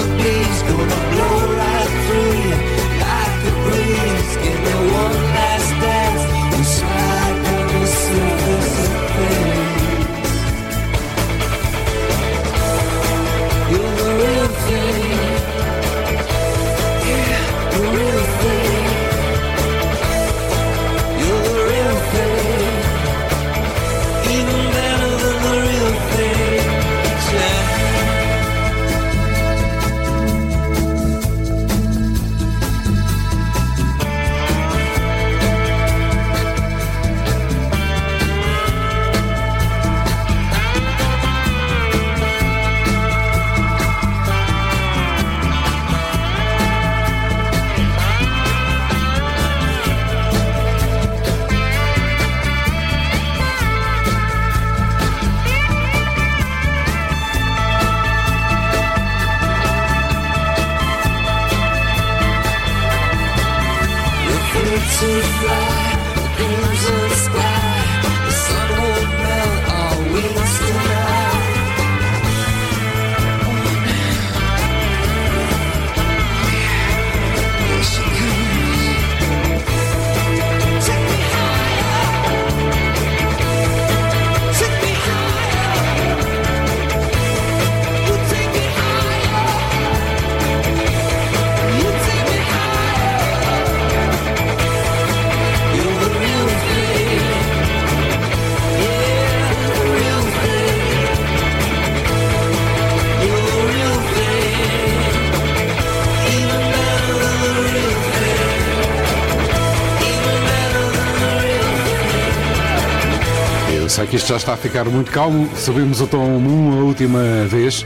que 114.06 114.16
isto 114.16 114.28
já 114.28 114.36
está 114.36 114.54
a 114.54 114.56
ficar 114.56 114.84
muito 114.84 115.10
calmo. 115.10 115.48
Subimos 115.56 116.00
o 116.00 116.06
tom 116.06 116.36
uma 116.36 116.76
última 116.76 117.44
vez 117.48 117.84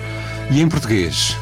e 0.51 0.61
em 0.61 0.69
português. 0.69 1.37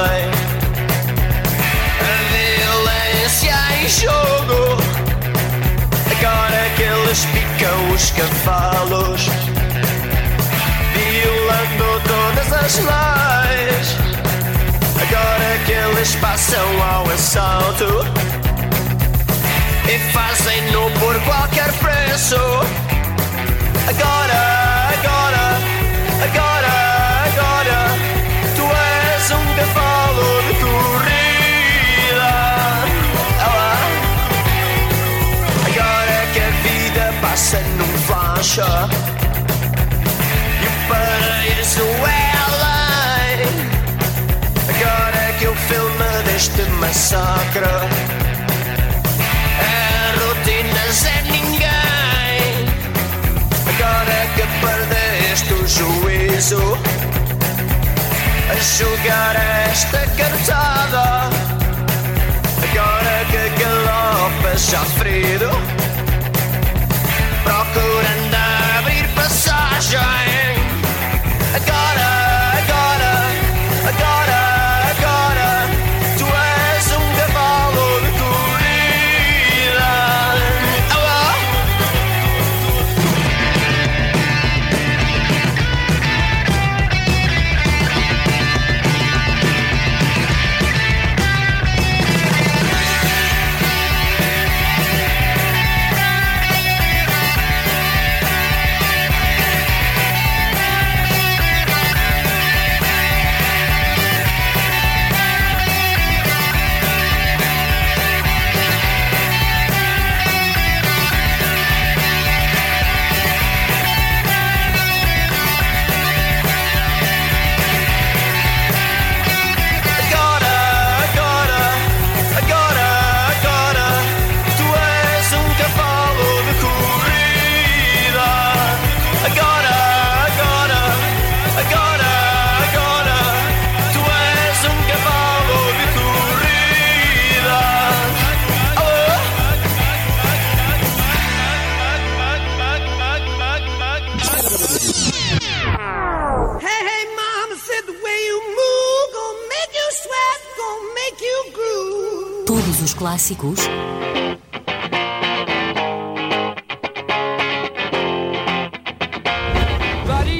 A 0.00 0.12
violência 2.30 3.56
em 3.80 3.88
jogo. 3.88 4.78
Agora 6.12 6.70
que 6.76 6.82
eles 6.82 7.24
picam 7.26 7.90
os 7.92 8.10
cavalos 8.10 9.28
Violando 10.94 12.00
todas 12.06 12.52
as 12.52 12.76
leis. 12.78 13.96
Agora 15.02 15.58
que 15.66 15.72
eles 15.72 16.14
passam 16.16 16.82
ao 16.82 17.10
assalto 17.10 18.06
E 19.88 19.98
fazem-no 20.12 20.90
por 21.00 21.20
qualquer 21.22 21.72
preço. 21.74 22.36
Agora, 23.88 24.90
agora, 24.92 25.58
agora, 26.22 26.87
um 29.30 29.44
cavalo 29.56 30.42
de 30.48 30.54
lá. 32.14 32.84
Agora 35.66 36.18
que 36.32 36.40
a 36.40 36.50
vida 36.62 37.04
passa 37.20 37.58
num 37.76 37.92
flash 38.06 38.56
E 38.58 38.60
o 40.66 40.68
paraíso 40.88 41.82
é 41.82 41.84
além. 42.46 43.52
Agora 44.70 45.22
que 45.38 45.46
o 45.46 45.54
filme 45.54 46.10
deste 46.24 46.62
massacre. 46.80 47.74
É 49.60 49.62
rotinas, 50.20 50.98
é 51.04 51.06
ninguém. 51.30 52.48
Agora 53.66 54.18
que 54.34 54.44
perdeste 54.64 55.50
o 55.52 55.54
juízo 55.66 56.64
A 58.50 58.54
julgar 58.56 59.36
esta 59.70 60.06
cartada 60.16 61.28
Agora 62.70 63.24
que 63.30 63.62
galopas 63.62 64.70
já 64.70 64.84
ferido. 64.84 65.50
Procurando 67.44 68.36
abrir 68.78 69.08
passagem 69.14 70.17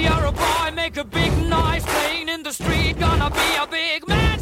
on 0.06 0.24
a 0.24 0.32
boy, 0.32 0.70
make 0.76 0.96
a 0.96 1.04
big 1.04 1.32
nice 1.48 1.84
clean 1.84 2.28
in 2.28 2.42
the 2.44 2.52
street 2.52 2.96
gonna 3.00 3.30
be 3.30 3.56
a 3.60 3.66
big 3.66 4.06
man, 4.06 4.38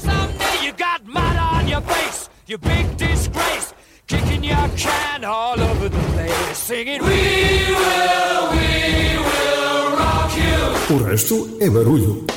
you 0.63 0.73
got 0.73 1.07
mad 1.07 1.37
on 1.39 1.67
your 1.67 1.81
face, 1.81 2.29
you 2.47 2.59
big 2.59 2.97
disgrace. 2.99 3.73
Kicking 4.07 4.45
your 4.45 4.69
can 4.77 5.25
all 5.25 5.59
over 5.59 5.89
the 5.89 5.99
place, 6.13 6.59
singing, 6.59 7.03
We 7.03 7.09
will, 7.09 8.51
we 8.53 9.17
will 9.29 9.97
rock 9.97 10.33
you. 10.37 10.95
O 10.95 10.99
resto 11.03 11.57
é 11.61 11.71
barulho. 11.71 12.36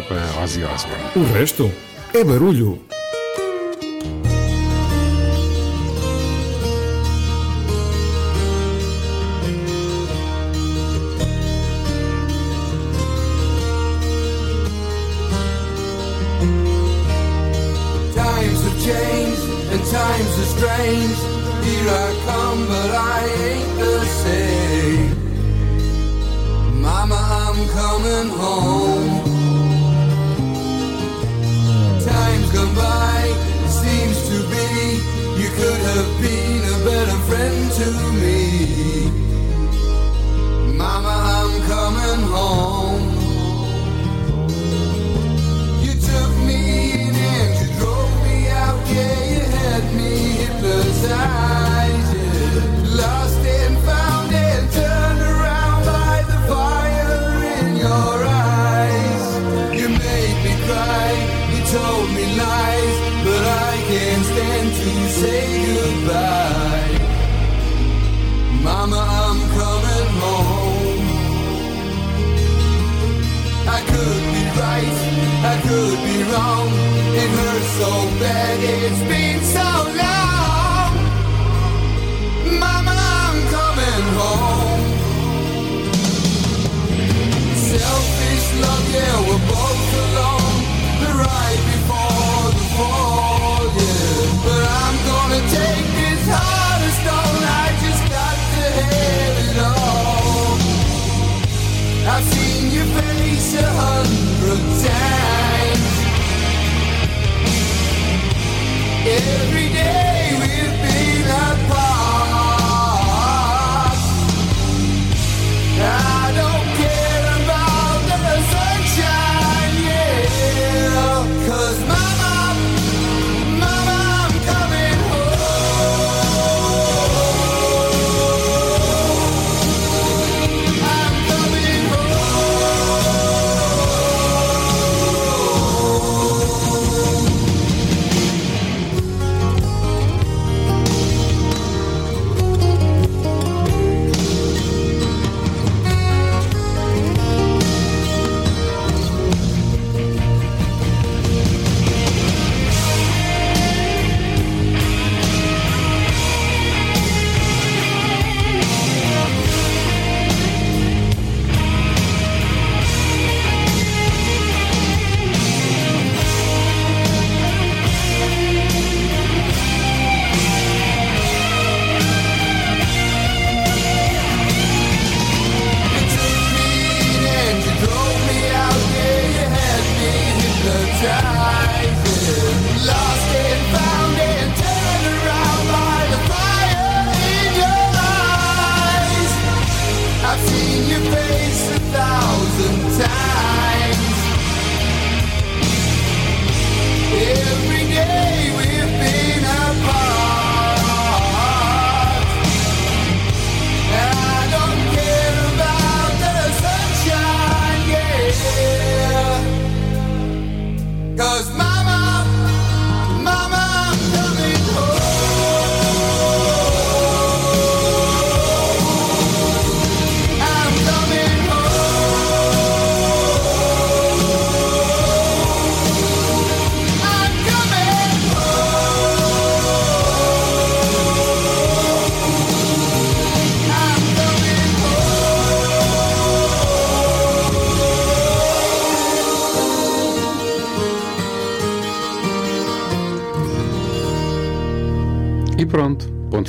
Para 0.00 0.42
Ozzy 0.42 0.64
Osbourne. 0.64 1.04
O 1.16 1.32
resto 1.34 1.70
é 2.14 2.24
barulho. 2.24 2.91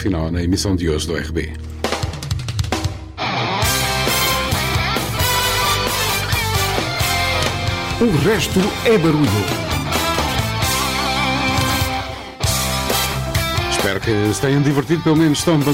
Final 0.04 0.30
na 0.30 0.44
emissão 0.44 0.76
de 0.76 0.90
hoje 0.90 1.08
do 1.08 1.16
RB. 1.16 1.54
O 8.02 8.18
resto 8.26 8.60
é 8.84 8.98
barulho. 8.98 9.30
Espero 13.72 14.02
que 14.02 14.34
se 14.34 14.42
tenham 14.42 14.62
divertido 14.62 15.02
pelo 15.04 15.16
menos 15.16 15.42
tanto, 15.42 15.72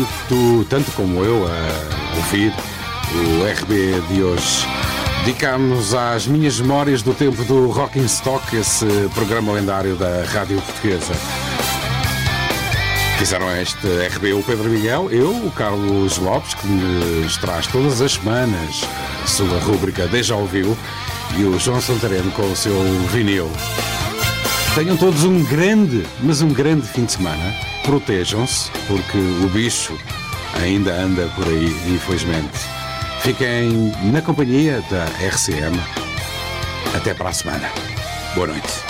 tanto 0.70 0.92
como 0.92 1.24
eu 1.24 1.48
a 1.48 2.18
ouvir 2.18 2.54
o 3.12 3.64
RB 3.64 4.00
de 4.14 4.22
hoje. 4.22 4.68
Dedicámos 5.26 5.96
às 5.96 6.28
minhas 6.28 6.60
memórias 6.60 7.02
do 7.02 7.16
tempo 7.16 7.44
do 7.46 7.72
Rocking 7.72 8.06
Stock, 8.06 8.56
esse 8.56 8.86
programa 9.16 9.54
lendário 9.54 9.96
da 9.96 10.24
Rádio 10.24 10.62
Portuguesa. 10.62 11.14
Fizeram 13.20 13.52
este 13.62 13.86
RB 14.16 14.32
o 14.32 14.42
Pedro 14.42 14.70
Miguel, 14.70 15.12
eu, 15.12 15.32
o 15.46 15.52
Carlos 15.52 16.18
Lopes, 16.20 16.54
que 16.54 16.66
nos 16.66 17.36
traz 17.36 17.68
todas 17.68 18.02
as 18.02 18.14
semanas 18.14 18.82
a 19.22 19.28
sua 19.28 19.60
rúbrica 19.60 20.08
Deja 20.08 20.38
Ouviu, 20.38 20.76
e 21.38 21.44
o 21.44 21.60
João 21.60 21.82
Santareno 21.82 22.32
com 22.32 22.50
o 22.50 22.56
seu 22.56 22.82
vinil. 23.10 23.52
Tenham 24.74 24.96
todos 24.96 25.26
um 25.26 25.44
grande, 25.44 26.08
mas 26.24 26.42
um 26.42 26.54
grande 26.54 26.88
fim 26.88 27.04
de 27.04 27.12
semana. 27.12 27.54
Protejam-se, 27.84 28.72
porque 28.88 29.18
o 29.18 29.50
bicho 29.50 29.98
ainda 30.54 30.94
anda 30.94 31.28
por 31.36 31.46
aí, 31.46 31.76
infelizmente. 31.94 32.58
Fiquem 33.22 33.92
na 34.14 34.22
companhia 34.22 34.82
da 34.90 35.04
RCM. 35.28 35.78
Até 36.96 37.14
para 37.14 37.32
a 37.32 37.34
semana. 37.34 37.70
Boa 38.34 38.48
noite. 38.48 38.89